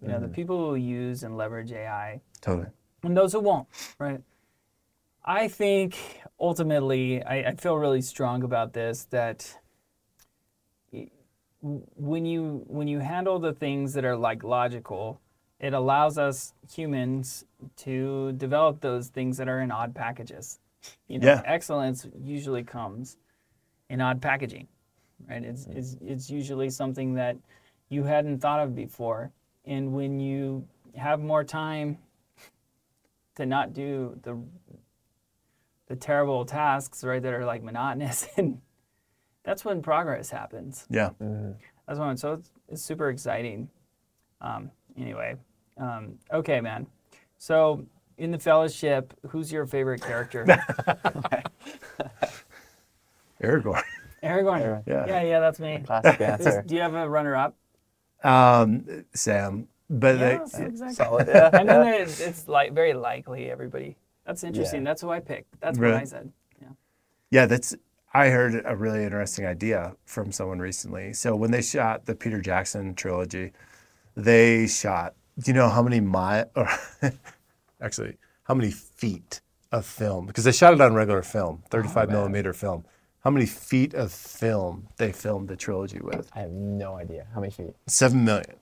[0.00, 0.34] You know the mm.
[0.34, 2.68] people who use and leverage AI Totally.
[3.04, 4.20] and those who won't, right?
[5.24, 5.96] I think
[6.40, 9.56] ultimately, I, I feel really strong about this that
[11.62, 15.20] when you when you handle the things that are like logical,
[15.62, 17.46] it allows us humans
[17.76, 20.58] to develop those things that are in odd packages.
[21.06, 21.42] You know, Yeah.
[21.46, 23.16] excellence usually comes
[23.88, 24.66] in odd packaging,
[25.28, 25.42] right?
[25.44, 27.36] It's, it's it's usually something that
[27.88, 29.30] you hadn't thought of before,
[29.64, 31.98] and when you have more time
[33.36, 34.36] to not do the
[35.86, 38.60] the terrible tasks, right, that are like monotonous, and
[39.44, 40.86] that's when progress happens.
[40.90, 41.10] Yeah.
[41.86, 43.68] That's when so it's, it's super exciting.
[44.40, 45.36] Um, anyway,
[45.78, 46.86] um, okay, man.
[47.38, 47.84] So
[48.18, 50.44] in the Fellowship, who's your favorite character?
[53.42, 53.82] Aragorn.
[54.22, 54.82] Aragorn.
[54.86, 55.06] Yeah.
[55.06, 55.82] yeah, yeah, that's me.
[55.84, 56.62] Classic Who's- answer.
[56.64, 57.56] Do you have a runner-up?
[58.22, 59.66] Um, Sam.
[59.90, 60.94] But Yeah, they- so exactly.
[60.94, 61.26] Solid.
[61.28, 61.50] Yeah.
[61.52, 63.96] and then it's, it's like very likely everybody.
[64.24, 64.82] That's interesting.
[64.82, 64.90] Yeah.
[64.90, 65.60] That's who I picked.
[65.60, 65.94] That's Really?
[65.94, 66.32] what I said.
[66.60, 66.68] Yeah.
[67.30, 67.74] Yeah, that's.
[68.14, 71.14] I heard a really interesting idea from someone recently.
[71.14, 73.52] So when they shot the Peter Jackson trilogy,
[74.14, 75.14] they shot.
[75.38, 76.50] Do you know how many mile?
[76.54, 76.68] Or
[77.80, 80.26] actually, how many feet of film?
[80.26, 82.84] Because they shot it on regular film, 35 millimeter film.
[83.24, 86.28] How many feet of film they filmed the trilogy with?
[86.34, 87.74] I have no idea how many feet.
[87.86, 88.56] Seven million.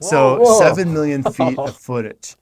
[0.00, 0.58] So Whoa.
[0.58, 2.36] seven million feet of footage,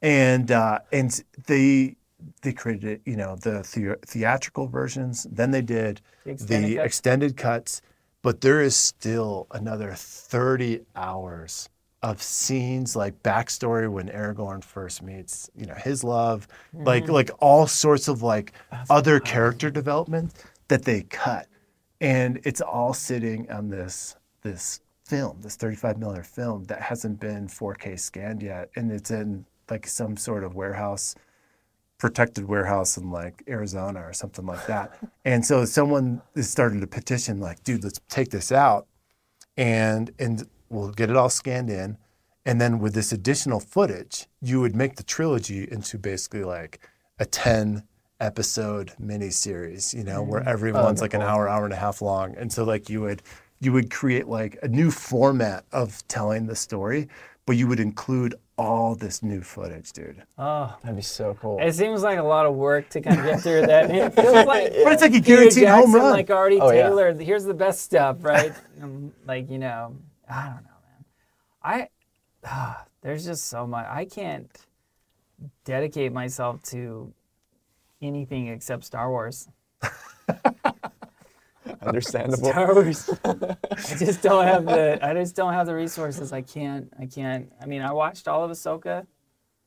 [0.00, 1.96] and uh, and they
[2.40, 5.26] they created you know the, the theatrical versions.
[5.30, 7.80] Then they did The the extended extended, cuts?
[7.80, 7.82] cuts,
[8.22, 11.68] but there is still another thirty hours
[12.02, 17.12] of scenes like backstory when Aragorn first meets you know his love, like Mm-hmm.
[17.12, 18.52] like all sorts of like
[18.90, 20.32] other character development
[20.68, 21.46] that they cut
[22.00, 27.46] and it's all sitting on this this film, this 35 millimeter film that hasn't been
[27.46, 31.14] 4K scanned yet, and it's in like some sort of warehouse,
[31.98, 34.98] protected warehouse in like Arizona or something like that.
[35.24, 38.86] and so someone is starting to petition, like, dude, let's take this out,
[39.56, 41.98] and and we'll get it all scanned in,
[42.44, 46.80] and then with this additional footage, you would make the trilogy into basically like
[47.18, 47.84] a 10
[48.20, 52.34] episode miniseries, you know, where every one's like an hour, hour and a half long.
[52.36, 53.22] And so like you would
[53.60, 57.08] you would create like a new format of telling the story,
[57.46, 60.22] but you would include all this new footage, dude.
[60.38, 61.58] Oh, That'd be so cool.
[61.60, 63.90] it seems like a lot of work to kind of get through that.
[63.94, 66.10] It feels like But it's like a Peter guaranteed home run.
[66.12, 66.82] like already Oh, yeah.
[66.88, 67.20] tailored.
[67.20, 68.52] Here's the best stuff, right?
[68.82, 69.96] um, like you know,
[70.30, 71.04] I don't know, man.
[71.62, 71.88] I
[72.44, 73.86] ah, there's just so much.
[73.88, 74.50] I can't
[75.64, 77.12] dedicate myself to
[78.00, 79.48] anything except Star Wars.
[81.82, 82.50] Understandable.
[82.50, 83.10] Star Wars.
[83.24, 84.98] I just don't have the.
[85.02, 86.32] I just don't have the resources.
[86.32, 86.92] I can't.
[86.98, 87.52] I can't.
[87.60, 89.06] I mean, I watched all of Ahsoka.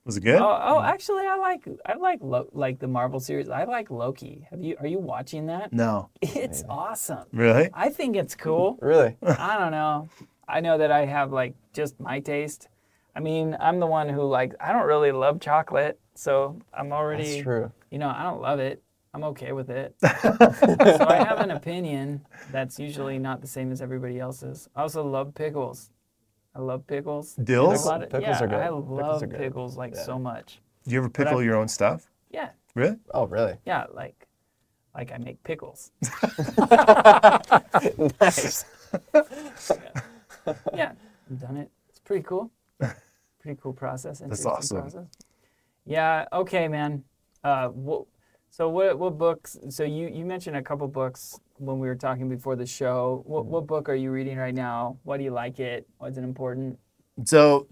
[0.06, 0.40] Was it good?
[0.40, 3.50] Oh, oh, actually, I like I like Lo- like the Marvel series.
[3.50, 4.46] I like Loki.
[4.52, 5.74] Have you are you watching that?
[5.74, 6.10] No.
[6.22, 7.26] It's awesome.
[7.34, 7.70] Really?
[7.74, 8.78] I think it's cool.
[8.86, 9.18] Really?
[9.24, 10.08] I don't know.
[10.48, 12.68] I know that I have like just my taste.
[13.16, 17.24] I mean, I'm the one who like I don't really love chocolate, so I'm already
[17.34, 17.72] That's true.
[17.92, 18.82] you know, I don't love it.
[19.14, 19.96] I'm okay with it.
[20.02, 24.68] so I have an opinion that's usually not the same as everybody else's.
[24.76, 25.90] I also love pickles.
[26.54, 27.34] I love pickles.
[27.36, 27.86] Dills?
[27.86, 28.60] A lot of- Pickles yeah, are good.
[28.60, 29.40] I love are good.
[29.40, 30.60] pickles like so much.
[30.86, 32.10] Do you ever pickle your own stuff?
[32.30, 32.98] Yeah, Really?
[33.14, 33.56] Oh, really?
[33.66, 34.28] yeah, like
[34.94, 35.92] like I make pickles.
[38.22, 38.66] nice.
[39.14, 39.22] yeah,
[41.32, 41.70] I've done it.
[41.90, 42.52] It's pretty cool.
[43.40, 44.24] Pretty cool process.
[44.26, 44.82] That's awesome.
[44.82, 45.06] Process.
[45.86, 46.26] Yeah.
[46.34, 47.04] Okay, man.
[47.44, 48.06] Uh, what,
[48.50, 49.56] so what what books?
[49.70, 53.22] So you you mentioned a couple books when we were talking before the show.
[53.28, 54.98] What what book are you reading right now?
[55.04, 55.88] Why do you like it?
[56.00, 56.80] Why is it important?
[57.24, 57.68] So,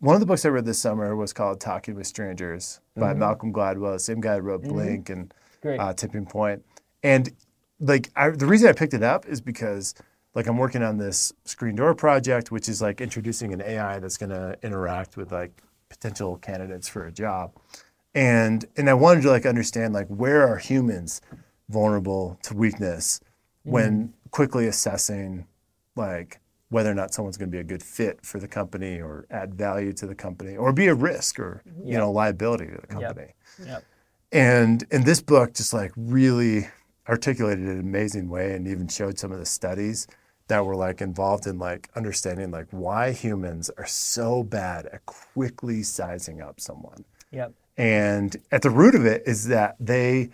[0.00, 3.52] one of the books I read this summer was called Talking with Strangers by Malcolm
[3.52, 5.32] Gladwell, same guy who wrote Blink and
[5.64, 6.62] uh, Tipping Point.
[7.02, 7.32] And
[7.80, 9.94] like, I, the reason I picked it up is because
[10.34, 14.16] like I'm working on this screen door project, which is like introducing an AI that's
[14.16, 17.52] going to interact with like potential candidates for a job.
[18.14, 21.20] And and I wanted to like understand like where are humans
[21.68, 23.20] vulnerable to weakness
[23.62, 24.28] when mm-hmm.
[24.30, 25.46] quickly assessing
[25.96, 29.26] like whether or not someone's going to be a good fit for the company or
[29.30, 31.88] add value to the company or be a risk or mm-hmm.
[31.88, 33.34] you know liability to the company.
[33.64, 33.84] Yep.
[34.32, 36.68] And and this book just like really
[37.08, 40.06] articulated it in an amazing way and even showed some of the studies
[40.52, 45.82] that were like involved in like understanding like why humans are so bad at quickly
[45.82, 47.06] sizing up someone.
[47.30, 47.54] Yep.
[47.78, 50.28] And at the root of it is that they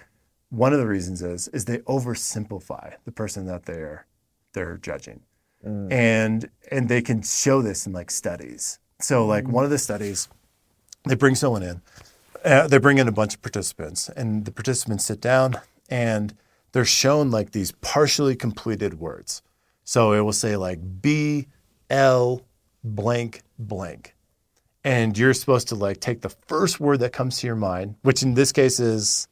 [0.50, 4.06] one of the reasons is is they oversimplify the person that they're
[4.54, 5.20] they're judging.
[5.92, 8.80] And and they can show this in like studies.
[9.00, 10.28] So like one of the studies
[11.06, 11.80] they bring someone in
[12.44, 16.34] uh, they bring in a bunch of participants and the participants sit down and
[16.72, 19.42] they're shown like these partially completed words
[19.88, 21.46] so it will say like b
[21.88, 22.42] l
[22.84, 24.14] blank blank
[24.84, 28.22] and you're supposed to like take the first word that comes to your mind which
[28.22, 29.28] in this case is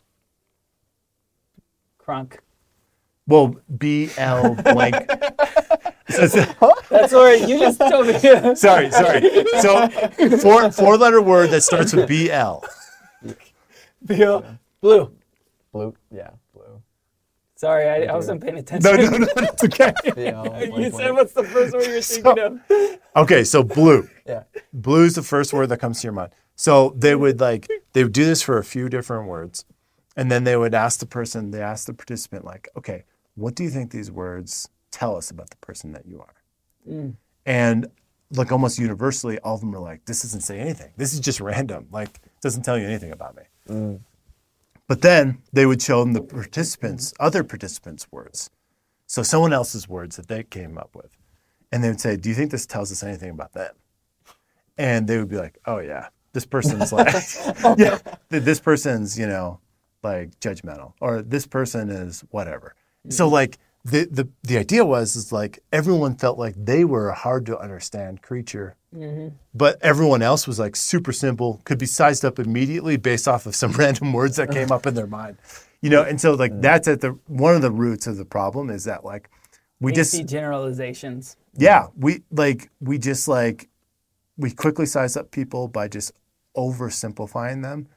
[2.00, 2.38] Crunk.
[3.26, 4.94] well b l blank
[6.08, 7.46] So- so- That's all right.
[7.48, 8.18] You just told me.
[8.54, 9.22] sorry sorry
[9.60, 9.88] so
[10.38, 12.64] four four letter word that starts with b l
[14.02, 14.44] Blue.
[14.80, 15.10] Blue.
[15.72, 15.94] Blue.
[16.10, 16.45] Yeah, blue.
[17.56, 18.96] Sorry, I, I wasn't paying attention.
[18.96, 20.64] no no no it's okay Yeah.
[20.76, 22.98] you said what's the first word you're thinking of?
[23.16, 24.42] okay so blue Yeah.
[24.72, 26.32] Blue is the first word that comes to your mind.
[26.54, 29.64] So they would like they would do this for a few different words,
[30.16, 33.04] and then they would ask the person, they ask the participant, like, okay,
[33.36, 36.34] what do you think these words tell us about the person that you are?
[36.90, 37.14] Mm.
[37.44, 37.86] And
[38.32, 40.92] like almost universally, all of them are like, this doesn't say anything.
[40.96, 41.86] This is just random.
[41.92, 43.42] Like, doesn't tell you anything about me.
[43.68, 44.00] Mm.
[44.88, 48.50] But then they would show them the participants, other participants' words.
[49.06, 51.10] So someone else's words that they came up with.
[51.72, 53.74] And they would say, Do you think this tells us anything about them?
[54.78, 57.08] And they would be like, Oh yeah, this person's like
[57.78, 59.60] Yeah, this person's, you know,
[60.02, 60.92] like judgmental.
[61.00, 62.74] Or this person is whatever.
[63.08, 63.58] So like
[63.90, 67.58] the, the the idea was is like everyone felt like they were a hard to
[67.58, 68.76] understand creature
[69.54, 73.54] but everyone else was like super simple, could be sized up immediately based off of
[73.54, 75.36] some random words that came up in their mind.
[75.82, 78.70] You know, and so like that's at the one of the roots of the problem
[78.70, 79.28] is that like
[79.80, 81.36] we just Hasty generalizations.
[81.54, 83.68] yeah, we like we just like
[84.38, 86.12] we quickly size up people by just
[86.56, 87.88] oversimplifying them.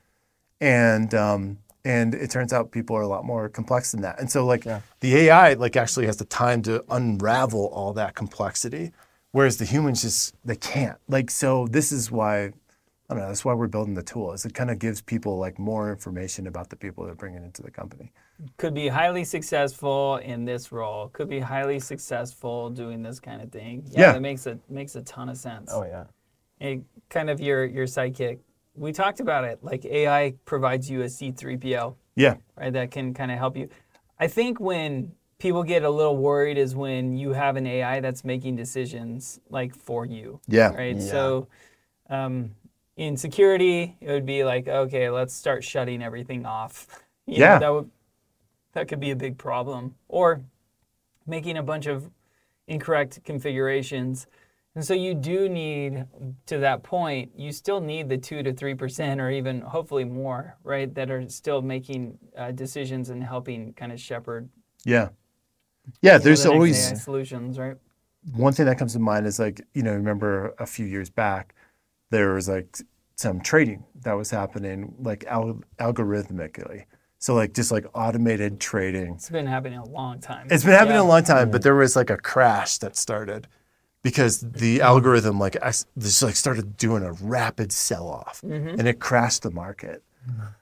[0.60, 1.60] And um
[1.90, 4.16] and it turns out people are a lot more complex than that.
[4.20, 4.64] And so like
[5.04, 8.92] the AI like actually has the time to unravel all that complexity
[9.32, 10.98] whereas the humans just they can't.
[11.08, 12.36] Like so this is why
[13.12, 14.34] I don't know, that's why we're building the tool.
[14.34, 17.64] Is it kind of gives people like more information about the people they're bringing into
[17.64, 18.12] the company.
[18.58, 21.10] Could be highly successful in this role.
[21.10, 23.84] Could be highly successful doing this kind of thing.
[23.90, 24.12] Yeah, Yeah.
[24.14, 25.72] that makes a makes a ton of sense.
[25.74, 26.06] Oh yeah.
[26.62, 28.40] And kind of your your sidekick.
[28.80, 29.60] We talked about it.
[29.62, 31.96] Like AI provides you a C3PO.
[32.16, 32.36] Yeah.
[32.58, 32.72] right?
[32.74, 33.70] That can kind of help you.
[34.20, 38.24] I think when people get a little worried is when you have an AI that's
[38.26, 40.74] making decisions like for you, Yeah.
[40.74, 41.02] right?
[41.02, 41.48] So
[42.10, 42.52] um,
[42.98, 46.88] in security, it would be like, okay, let's start shutting everything off.
[47.26, 47.60] You know, Yeah.
[47.60, 47.90] that would
[48.74, 50.42] that could be a big problem, or
[51.26, 52.10] making a bunch of
[52.68, 54.28] incorrect configurations.
[54.76, 56.06] And so you do need,
[56.46, 60.58] to that point, you still need the two to three percent, or even hopefully more,
[60.64, 60.94] right?
[60.94, 64.48] That are still making uh, decisions and helping kind of shepherd.
[64.86, 65.10] Yeah.
[66.02, 67.76] Yeah, there's the always AI solutions, right?
[68.34, 71.56] one thing that comes to mind is like you know remember a few years back
[72.12, 72.78] there was like
[73.16, 76.84] some trading that was happening like al- algorithmically.
[77.18, 79.14] So like just like automated trading.
[79.16, 80.48] It's been happening a long time.
[80.52, 81.02] It's been happening Yeah.
[81.02, 83.48] a long time, but there was like a crash that started
[84.02, 85.58] because the algorithm like
[85.98, 88.42] just like started doing a rapid sell off
[88.80, 90.04] and it crashed the market.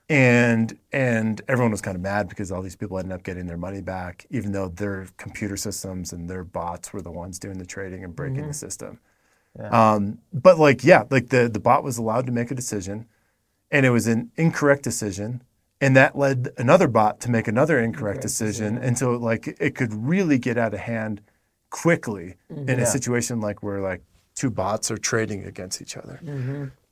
[0.08, 3.58] And and everyone was kind of mad because all these people ended up getting their
[3.58, 7.66] money back, even though their computer systems and their bots were the ones doing the
[7.66, 8.98] trading and breaking the system.
[9.70, 13.06] Um, but like yeah, like the the bot was allowed to make a decision,
[13.70, 15.42] and it was an incorrect decision,
[15.80, 19.92] and that led another bot to make another incorrect decision, and so like it could
[19.92, 21.20] really get out of hand
[21.70, 24.02] quickly in a situation like where like
[24.34, 26.20] two bots are trading against each other.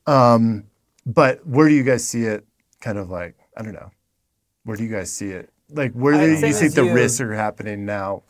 [0.05, 0.65] Um,
[1.05, 2.45] but where do you guys see it?
[2.81, 3.91] Kind of like I don't know.
[4.63, 5.49] Where do you guys see it?
[5.69, 6.93] Like where do you think the you.
[6.93, 8.23] risks are happening now?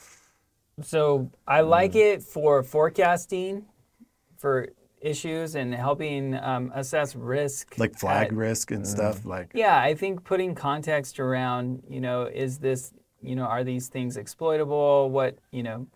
[0.81, 2.13] So I like Mm.
[2.13, 3.65] it for forecasting,
[4.37, 4.69] for
[5.01, 7.77] issues and helping um, assess risk.
[7.77, 9.25] Like flag at- risk and stuff.
[9.25, 13.87] Like Yeah, I think putting context around, you know, is this, you know, are these
[13.89, 15.09] things exploitable?
[15.09, 15.87] What, you know,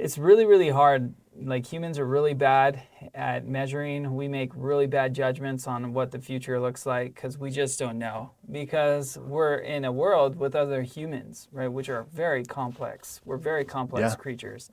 [0.00, 1.14] it's really, really hard.
[1.42, 2.82] Like humans are really bad
[3.14, 4.14] at measuring.
[4.14, 7.98] We make really bad judgments on what the future looks like because we just don't
[7.98, 8.32] know.
[8.50, 13.20] Because we're in a world with other humans, right, which are very complex.
[13.24, 14.16] We're very complex Yeah.
[14.16, 14.70] creatures.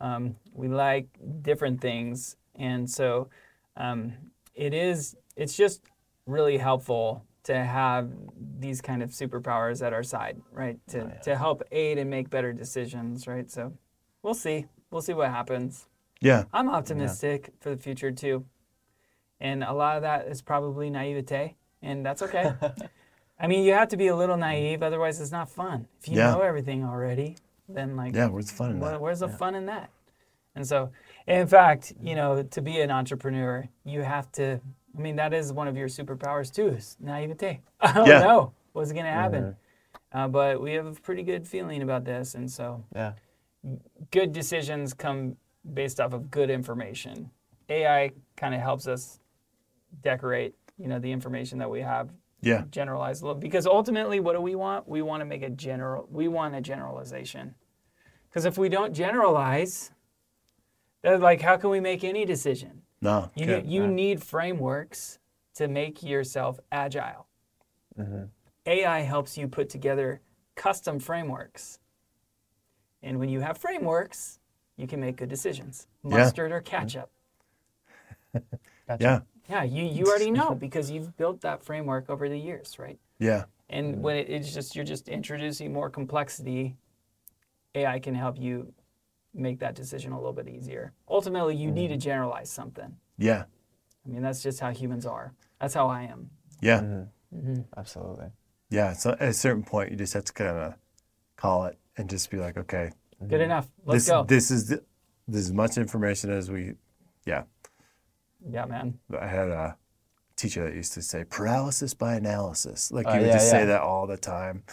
[0.00, 1.06] Um, we like
[1.42, 3.28] different things, and so
[3.76, 4.12] um,
[4.54, 5.16] it is.
[5.36, 5.82] It's just
[6.26, 8.10] really helpful to have
[8.58, 10.78] these kind of superpowers at our side, right?
[10.88, 13.50] To to help aid and make better decisions, right?
[13.50, 13.72] So
[14.24, 14.66] we'll see.
[14.90, 15.86] We'll see what happens.
[16.20, 18.44] yeah, I'm optimistic for the future too,
[19.40, 22.52] and a lot of that is probably naivete, and that's okay.
[23.40, 25.86] I mean, you have to be a little naive, otherwise it's not fun.
[26.00, 26.32] If you Yeah.
[26.32, 27.36] know everything already,
[27.68, 28.26] then like yeah.
[28.28, 29.00] Where's the fun in where- that?
[29.00, 29.90] where's the fun in that?
[30.56, 30.90] And so,
[31.26, 34.60] in fact, you know, to be an entrepreneur, you have to.
[34.96, 36.68] I mean, that is one of your superpowers too.
[36.68, 37.60] Is naivete.
[37.80, 38.20] I don't Yeah.
[38.20, 39.56] know what's going to happen,
[40.12, 43.14] uh, but we have a pretty good feeling about this, and so Yeah.
[44.10, 45.36] Good decisions come
[45.72, 47.30] based off of good information.
[47.68, 49.18] AI kind of helps us
[50.02, 52.10] decorate, you know, the information that we have
[52.42, 55.48] Yeah, generalize a little because ultimately what do we want we want to make a
[55.48, 57.54] general we want a generalization
[58.28, 59.92] because if we don't generalize
[61.00, 63.30] then like how can we make any decision no.
[63.34, 63.66] you, good.
[63.66, 65.18] you need frameworks
[65.54, 67.26] to make yourself agile
[67.98, 68.24] mm-hmm.
[68.66, 70.20] ai helps you put together
[70.54, 71.78] custom frameworks
[73.04, 74.38] and when you have frameworks
[74.76, 76.16] you can make good decisions Yeah.
[76.18, 77.10] mustard or ketchup
[79.00, 82.98] Yeah, yeah you, you already know because you've built that framework over the years right
[83.18, 86.76] yeah, And when it, it's just you're just introducing more complexity,
[87.74, 88.72] AI can help you
[89.32, 90.92] make that decision a little bit easier.
[91.08, 92.00] Ultimately, you need to mm-hmm.
[92.00, 92.96] generalize something.
[93.16, 93.44] yeah,
[94.04, 95.32] I mean, that's just how humans are.
[95.60, 96.30] That's how I am.
[96.60, 96.80] yeah.
[96.80, 97.38] Mm-hmm.
[97.38, 97.62] Mm-hmm.
[97.76, 98.26] Absolutely.
[98.68, 100.74] Yeah, so at a certain point, you just have to kind of
[101.36, 102.90] call it and just be like, okay,
[103.28, 103.68] Good enough.
[103.84, 104.24] Let's this go.
[104.24, 104.82] this is the,
[105.28, 106.72] this is as much information as we.
[107.26, 107.44] Yeah,
[108.50, 108.98] yeah, man.
[109.18, 109.76] I had a
[110.36, 112.90] teacher that used to say paralysis by analysis.
[112.92, 114.64] Like Oh, he would yeah, just say that all the time,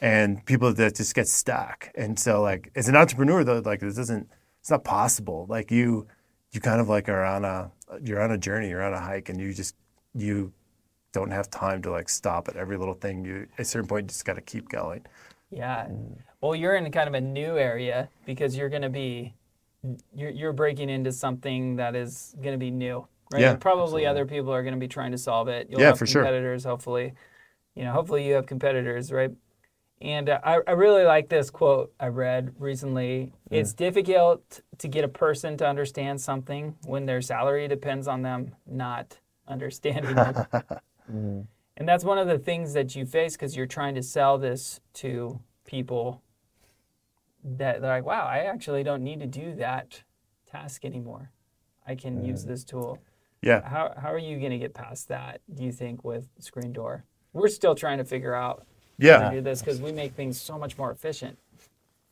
[0.00, 1.90] and people that just get stuck.
[1.94, 4.28] And so, like as an entrepreneur, though, like this isn't
[4.60, 5.46] it's not possible.
[5.48, 6.06] Like you
[6.52, 7.70] you kind of like are on a
[8.02, 9.74] you're on a journey, you're on a hike, and you just
[10.14, 10.52] you
[11.12, 13.24] don't have time to like stop at every little thing.
[13.24, 15.04] You at a certain point, you just got to keep going.
[15.50, 15.88] Yeah.
[16.42, 19.34] Well, you're in kind of a new area because you're going to be
[20.14, 23.42] you're, you're breaking into something that is going to be new, right?
[23.42, 25.68] Yeah, And probably other people are going to be trying to solve it.
[25.70, 26.22] You'll Yeah, have for sure.
[26.22, 27.14] competitors, hopefully.
[27.74, 29.30] You know, hopefully you have competitors, right?
[30.00, 33.32] And uh, I, I really like this quote I read recently.
[33.50, 38.54] It's difficult to get a person to understand something when their salary depends on them
[38.66, 39.18] not
[39.48, 40.36] understanding it.
[41.76, 44.80] And that's one of the things that you face because you're trying to sell this
[44.94, 46.22] to people
[47.44, 50.02] that they're like, wow, I actually don't need to do that
[50.50, 51.30] task anymore.
[51.86, 52.98] I can use this tool.
[53.42, 57.02] Yeah, How, how are you going to get past that, do you think, with ScreenDoor?
[57.32, 58.64] We're still trying to figure out how
[58.98, 61.38] yeah, to do this because we make things so much more efficient.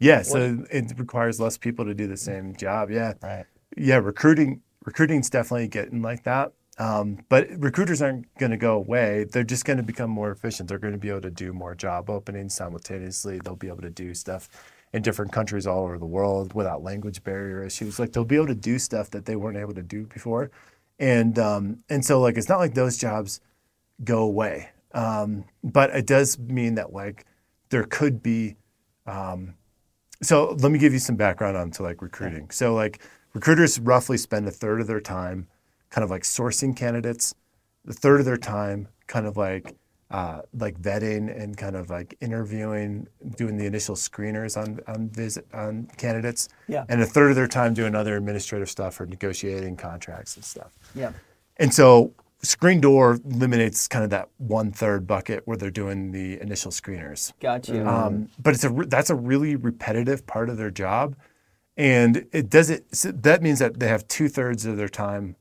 [0.01, 0.23] yeah.
[0.23, 2.91] So it requires less people to do the same job.
[2.91, 3.45] Yeah, Right.
[3.77, 3.97] yeah.
[3.97, 6.53] Recruiting recruiting's definitely getting like that.
[6.79, 9.25] Um, but recruiters aren't going to go away.
[9.31, 10.69] They're just going to become more efficient.
[10.69, 13.39] They're going to be able to do more job openings simultaneously.
[13.45, 14.49] They'll be able to do stuff
[14.93, 17.99] in different countries all over the world without language barrier issues.
[17.99, 20.51] Like they'll be able to do stuff that they weren't able to do before.
[20.99, 23.41] And um, and so like it's not like those jobs
[24.03, 24.71] go away.
[24.93, 27.25] Um, but it does mean that like
[27.69, 28.57] there could be
[29.07, 29.55] um,
[30.23, 32.51] so let me give you some background onto like recruiting.
[32.51, 33.01] So like
[33.33, 35.47] recruiters roughly spend a third of their time
[35.89, 37.35] kind of like sourcing candidates
[37.89, 39.75] a third of their time kind of like
[40.11, 43.07] uh, like vetting and kind of like interviewing,
[43.37, 46.85] doing the initial screeners on on visit on candidates, Yeah.
[46.89, 50.73] and a third of their time doing other administrative stuff or negotiating contracts and stuff.
[50.95, 51.13] Yeah.
[51.59, 56.71] And so ScreenDoor eliminates kind of that one third bucket where they're doing the initial
[56.71, 57.33] screeners.
[57.39, 57.87] Got you.
[57.87, 61.17] Um, but it's a re- that's a really repetitive part of their job,
[61.77, 62.97] and it does it.
[62.97, 65.37] So that means that they have two thirds of their time,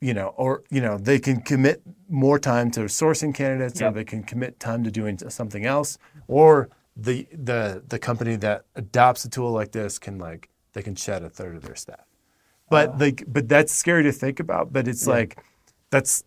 [0.00, 3.90] you know, or you know, they can commit more time to sourcing candidates, Yep.
[3.90, 5.98] or they can commit time to doing something else,
[6.28, 10.94] or the the the company that adopts a tool like this can like they can
[10.94, 12.04] shed a third of their staff.
[12.70, 12.96] But oh.
[12.98, 14.72] like, but that's scary to think about.
[14.72, 15.42] But it's like,
[15.90, 16.24] that's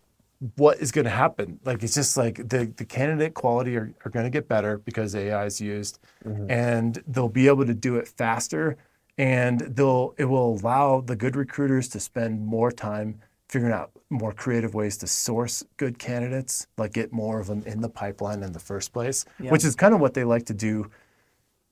[0.56, 1.58] what is going to happen.
[1.64, 5.14] Like, it's just like the, the candidate quality are, are going to get better because
[5.16, 6.50] AI is used, mm-hmm.
[6.50, 8.76] and they'll be able to do it faster,
[9.16, 13.20] and they'll it will allow the good recruiters to spend more time
[13.54, 17.80] figuring out more creative ways to source good candidates, like get more of them in
[17.80, 19.52] the pipeline in the first place, Yeah.
[19.52, 20.90] which is kind of what they like to do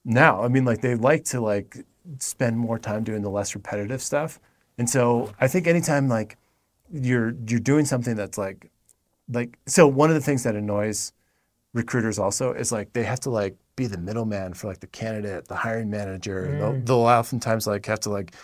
[0.04, 0.44] now.
[0.44, 1.84] I mean, like they like to like
[2.18, 4.38] spend more time doing the less repetitive stuff.
[4.78, 6.36] And so I think anytime like
[6.92, 8.70] you're you're doing something that's like
[9.28, 11.12] like so one of the things that annoys
[11.74, 15.48] recruiters also is like they have to like be the middleman for like the candidate,
[15.48, 16.56] the hiring manager.
[16.58, 16.86] They'll, mm.
[16.86, 18.36] they'll oftentimes like have to like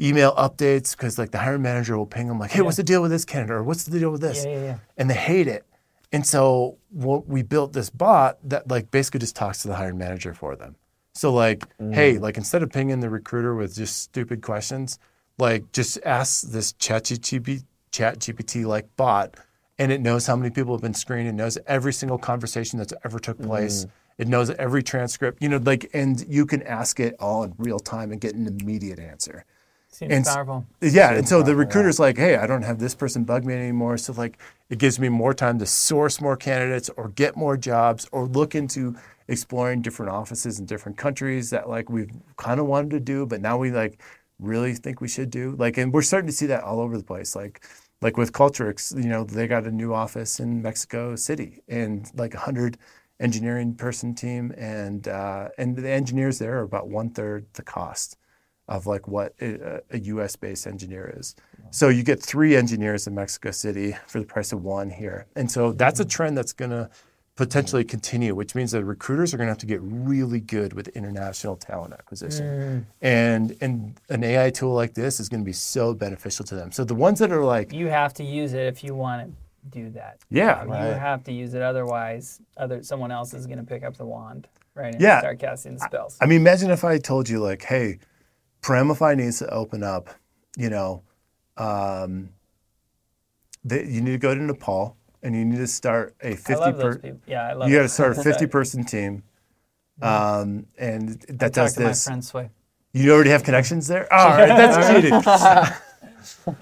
[0.00, 3.02] email updates because like the hiring manager will ping them like, hey, what's the deal
[3.02, 4.44] with this candidate or what's the deal with this?
[4.44, 4.78] Yeah, yeah, yeah.
[4.96, 5.64] and they hate it.
[6.12, 9.98] And so what we built this bot that like basically just talks to the hiring
[9.98, 10.76] manager for them.
[11.14, 12.20] So like, hey, mm.
[12.20, 14.98] like instead of pinging the recruiter with just stupid questions,
[15.38, 19.36] like just ask this ChatGPT chat GPT like bot
[19.78, 22.92] and it knows how many people have been screened, it knows every single conversation that's
[23.04, 23.84] ever took place.
[23.84, 23.90] Mm.
[24.18, 27.78] It knows every transcript, you know, like and you can ask it all in real
[27.78, 29.44] time and get an immediate answer.
[29.96, 30.66] Seems and powerful.
[30.82, 33.96] Yeah, and so the recruiter's like, "Hey, I don't have this person bug me anymore."
[33.96, 34.36] So like,
[34.68, 38.54] it gives me more time to source more candidates, or get more jobs, or look
[38.54, 38.94] into
[39.28, 43.40] exploring different offices in different countries that like we've kind of wanted to do, but
[43.40, 44.02] now we like
[44.38, 45.56] really think we should do.
[45.58, 47.34] Like, and we're starting to see that all over the place.
[47.34, 47.64] Like,
[48.02, 52.34] like with Cultrix, you know, they got a new office in Mexico City, and like
[52.34, 52.76] a hundred
[53.18, 58.18] engineering person team, and uh, and the engineers there are about one third the cost
[58.68, 60.36] of like what a, a U.S.
[60.36, 61.34] based engineer is.
[61.70, 65.50] So you get three engineers in Mexico City for the price of one here, and
[65.50, 66.10] so that's a mm.
[66.10, 66.90] trend that's going to
[67.36, 70.88] potentially continue, which means that recruiters are going to have to get really good with
[70.88, 72.84] international talent acquisition, mm.
[73.02, 76.72] and and an AI tool like this is going to be so beneficial to them.
[76.72, 79.36] So the ones that are like, You have to use it if you want to
[79.70, 80.18] do that.
[80.30, 80.96] yeah, You Right.
[80.96, 84.48] have to use it, otherwise, other someone else is going to pick up the wand,
[84.74, 84.94] right?
[84.94, 85.18] And Yeah.
[85.20, 86.16] start casting the spells.
[86.20, 87.98] I mean, imagine if I told you like, hey,
[88.66, 90.10] Paramify needs to open up,
[90.56, 91.02] you know,
[91.56, 92.30] um,
[93.70, 96.78] you need to go to Nepal and you need to start a I 50 love
[96.78, 97.16] those per.
[97.26, 97.68] Yeah, I love.
[97.68, 99.22] you got to start a 50 person team.
[100.02, 102.04] Um, and that does to my this.
[102.04, 102.50] friend Sway.
[102.92, 104.12] You already have connections there?
[104.12, 105.20] All right, that's cheating.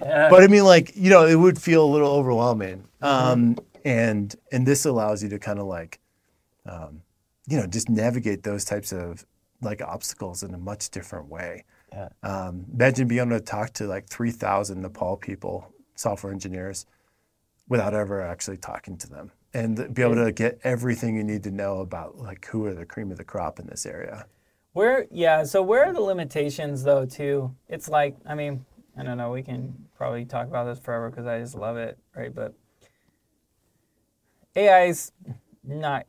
[0.01, 2.85] But I mean, like, you know, it would feel a little overwhelming.
[3.01, 6.01] Um, and and this allows you to kind of like,
[6.67, 7.03] um,
[7.49, 9.25] you know, just navigate those types of
[9.63, 11.65] like obstacles in a much different way.
[11.95, 12.09] Yeah.
[12.23, 16.87] Um, imagine being able to talk to like 3,000 Nepal people, software engineers,
[17.69, 21.51] without ever actually talking to them and be able to get everything you need to
[21.51, 24.27] know about like who are the cream of the crop in this area.
[24.73, 25.45] Where, yeah.
[25.45, 27.07] So where are the limitations though?
[27.07, 27.55] Too.
[27.69, 28.67] It's like, I mean,
[28.99, 29.31] I don't know.
[29.31, 32.35] We can probably talk about this forever because I just love it, right?
[32.35, 32.55] But
[34.57, 35.13] AI's
[35.63, 36.07] not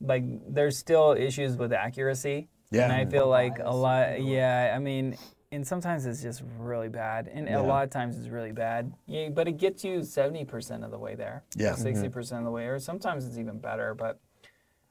[0.00, 2.48] like there's still issues with accuracy.
[2.70, 2.84] Yeah.
[2.84, 4.72] And I feel like a lot, yeah.
[4.74, 5.16] I mean,
[5.52, 8.92] and sometimes it's just really bad, and a lot of times it's really bad.
[9.06, 11.44] Yeah, but it gets you seventy percent of the way there.
[11.56, 11.74] Yeah.
[11.74, 13.94] 60 percent of the way, or sometimes it's even better.
[13.94, 14.18] But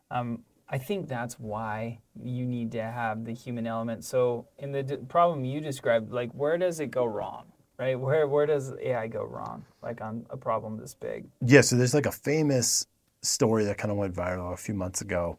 [0.09, 4.05] um, I think that's why you need to have the human element.
[4.05, 7.45] So in the d- problem you described, like where does it go wrong,
[7.77, 7.99] right?
[7.99, 11.27] Where where does AI go wrong, like on a problem this big?
[11.45, 12.87] Yeah, so there's like a famous
[13.21, 15.37] story that kind of went viral a few months ago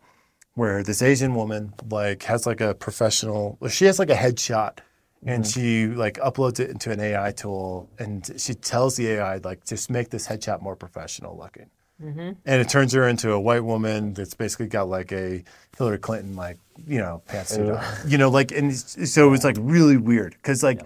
[0.57, 4.79] where this Asian woman like has like a professional she has like a headshot
[5.25, 5.61] and mm-hmm.
[5.61, 9.89] she like uploads it into an AI tool and she tells the AI like just
[9.91, 11.71] make this headshot more professional looking.
[12.03, 12.33] Mm-hmm.
[12.45, 15.45] And it turns her into a white woman that's basically got like a
[15.79, 19.57] Hillary Clinton like you know pantsuit on, you know like and so it was like
[19.59, 20.83] really weird because like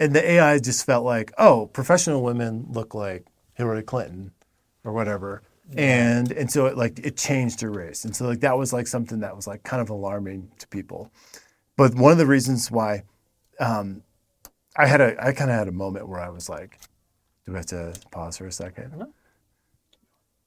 [0.00, 4.32] and the AI just felt like, oh, professional women look like Hillary Clinton
[4.82, 5.42] or whatever.
[5.76, 8.04] And and so it like it changed her race.
[8.04, 11.12] And so like that was like something that was like kind of alarming to people.
[11.76, 13.04] But one of the reasons why
[13.60, 14.02] um,
[14.76, 16.78] I had a I kind of had a moment where I was like,
[17.46, 19.06] do we have to pause for a second?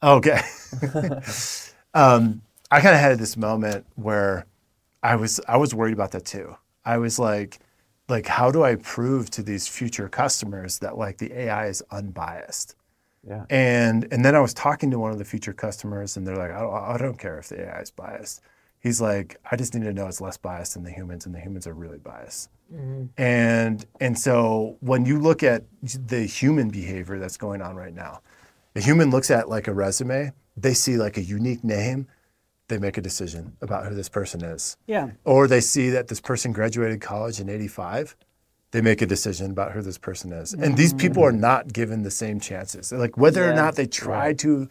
[0.04, 0.42] Okay.
[1.94, 4.46] um, I kind of had this moment where
[5.04, 6.56] I was I was worried about that too.
[6.86, 7.60] I was like,
[8.10, 12.76] like how do I prove to these future customers that like the AI is unbiased?
[13.28, 13.46] Yeah.
[13.50, 16.52] And and then I was talking to one of the future customers, and they're like,
[16.52, 18.42] I don't, I don't care if the AI is biased.
[18.80, 21.40] He's like, I just need to know it's less biased than the humans, and the
[21.40, 22.50] humans are really biased.
[22.74, 23.06] Mm-hmm.
[23.18, 28.22] And and so when you look at the human behavior that's going on right now,
[28.76, 32.08] a human looks at like a resume, they see like a unique name,
[32.68, 34.78] they make a decision about who this person is.
[34.88, 35.12] Yeah.
[35.24, 38.16] Or they see that this person graduated college in 85,
[38.74, 40.54] they make a decision about who this person is.
[40.54, 41.00] And these mm.
[41.00, 42.92] people are not given the same chances.
[42.92, 44.68] Like whether or not they try to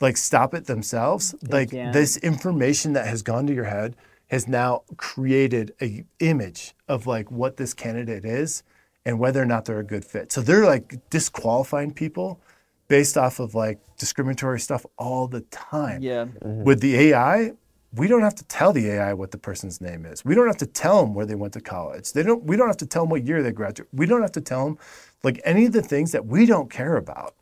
[0.00, 1.92] like stop it themselves, like can't.
[1.92, 3.94] this information that has gone to your head
[4.26, 8.64] has now created a image of like what this candidate is
[9.04, 10.32] and whether or not they're a good fit.
[10.32, 12.40] So they're like disqualifying people
[12.88, 16.02] based off of like discriminatory stuff all the time.
[16.02, 16.24] Yeah.
[16.24, 16.64] Mm-hmm.
[16.64, 17.52] With the AI,
[17.96, 20.24] we don't have to tell the AI what the person's name is.
[20.24, 22.12] We don't have to tell them where they went to college.
[22.12, 22.44] They don't.
[22.44, 23.88] We don't have to tell them what year they graduated.
[23.92, 24.78] We don't have to tell them
[25.22, 27.34] like any of the things that we don't care about.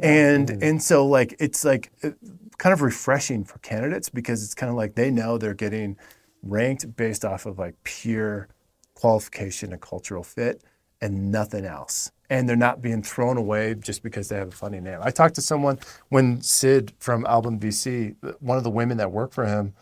[0.00, 2.10] And and so like it's like uh,
[2.58, 5.96] kind of refreshing for candidates because it's kind of like they know they're getting
[6.42, 8.48] ranked based off of like pure
[8.94, 10.62] qualification and cultural fit
[11.00, 12.10] and nothing else.
[12.30, 14.98] And they're not being thrown away just because they have a funny name.
[15.02, 19.32] I talked to someone when Sid from Album VC, one of the women that work
[19.32, 19.74] for him,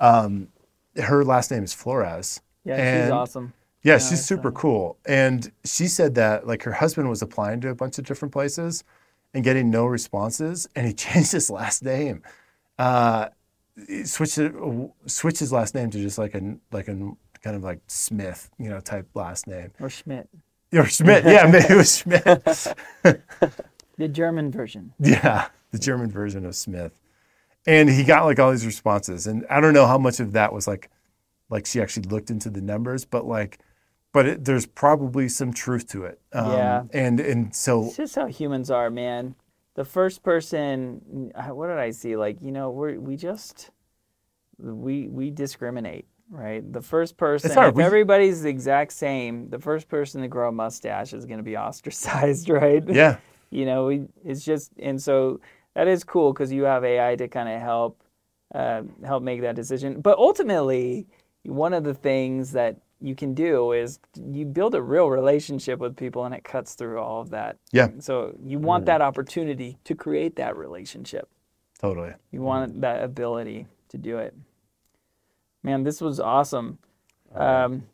[0.00, 0.48] um,
[0.96, 2.40] her last name is Flores.
[2.64, 3.52] Yeah, she's awesome.
[3.82, 4.96] Yeah, Yeah, she's super cool.
[5.06, 8.82] And she said that like her husband was applying to a bunch of different places
[9.34, 12.22] and getting no responses, and he changed his last name.
[12.78, 13.28] Uh,
[13.88, 14.54] he switched it,
[15.06, 16.94] switched his last name to just like a like a
[17.42, 19.70] kind of like Smith, you know, type last name.
[19.80, 20.28] Or Schmidt.
[20.74, 22.66] Or Schmidt, yeah, maybe it was Schmidt.
[23.96, 24.92] The German version.
[24.98, 27.00] Yeah, the German version of Smith.
[27.66, 29.26] And he got like all these responses.
[29.28, 30.90] And I don't know how much of that was like
[31.48, 33.60] like she actually looked into the numbers, but like
[34.12, 36.20] but it, there's probably some truth to it.
[36.32, 36.82] Um, Yeah.
[36.92, 39.36] And and so It's just how humans are, man.
[39.74, 42.16] The first person, uh, what did I see?
[42.16, 43.70] Like, you know, we're we just
[44.58, 46.70] we we discriminate, right?
[46.72, 50.52] The first person, if We- everybody's the exact same, the first person to grow a
[50.52, 52.82] mustache is going to be ostracized, right?
[52.88, 53.18] yeah,
[53.50, 55.40] you know, we, it's just, and so
[55.74, 58.00] that is cool because you have AI to kind of help
[58.54, 60.00] uh, help make that decision.
[60.00, 61.06] But ultimately,
[61.44, 65.96] one of the things that you can do is you build a real relationship with
[65.96, 67.56] people, and it cuts through all of that.
[67.72, 71.28] yeah, So you want that opportunity to create that relationship.
[71.78, 72.12] totally.
[72.30, 74.34] You want that ability to do it.
[75.64, 76.78] Man, this was awesome.
[77.34, 77.84] Um,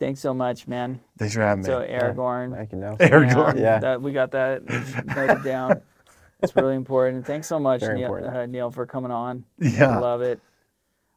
[0.00, 0.98] thanks so much, man.
[1.18, 1.66] Thanks for having me.
[1.66, 2.96] So Aragorn, I can know.
[2.98, 3.60] Aragorn.
[3.60, 3.78] Yeah.
[3.78, 4.64] that we got that
[5.14, 5.80] noted down.
[6.42, 7.24] It's really important.
[7.26, 8.36] Thanks so much, Neal, important.
[8.36, 9.44] uh, Neal, for coming on.
[9.58, 9.68] Yeah.
[9.68, 9.98] I Yeah.
[10.00, 10.40] love it.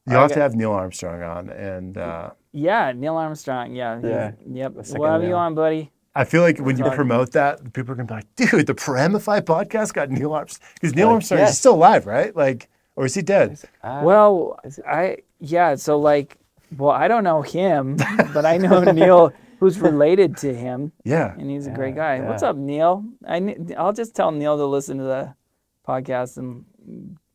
[0.06, 1.50] You'll have I to have Neil Armstrong on.
[1.50, 3.74] And uh, Yeah, Neil Armstrong.
[3.76, 4.00] Yeah.
[4.00, 4.32] he- Yeah.
[4.50, 4.76] Yep.
[4.76, 5.38] The second We'll have you Neil.
[5.38, 5.92] on, buddy.
[6.16, 8.74] I feel like when you promote that, people are going to be like, dude, the
[8.74, 10.68] Paramify podcast got Neil Armstrong.
[10.76, 11.52] Because Neil Like, Armstrong yes.
[11.52, 12.36] is still alive, right?
[12.36, 13.60] Like, or is he dead?
[13.84, 15.76] Ah, Well, I yeah.
[15.76, 16.38] So like,
[16.78, 17.98] well, I don't know him,
[18.34, 21.34] but I know Neil, who's related to him, Yeah.
[21.38, 22.28] and he's a great Yeah, guy.
[22.28, 23.06] What's up, Neil?
[23.28, 25.34] I I'll just tell Neil to listen to the
[25.88, 26.66] podcast and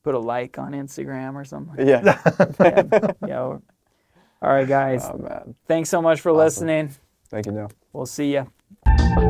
[0.03, 1.87] put a like on Instagram or something.
[1.87, 2.19] yeah.
[3.27, 3.39] Yeah.
[3.41, 3.61] All
[4.43, 5.05] right, guys.
[5.05, 5.55] oh man.
[5.69, 6.91] Thanks so much for listening.
[7.31, 7.71] Thank you, Neal.
[7.93, 9.22] We'll see you.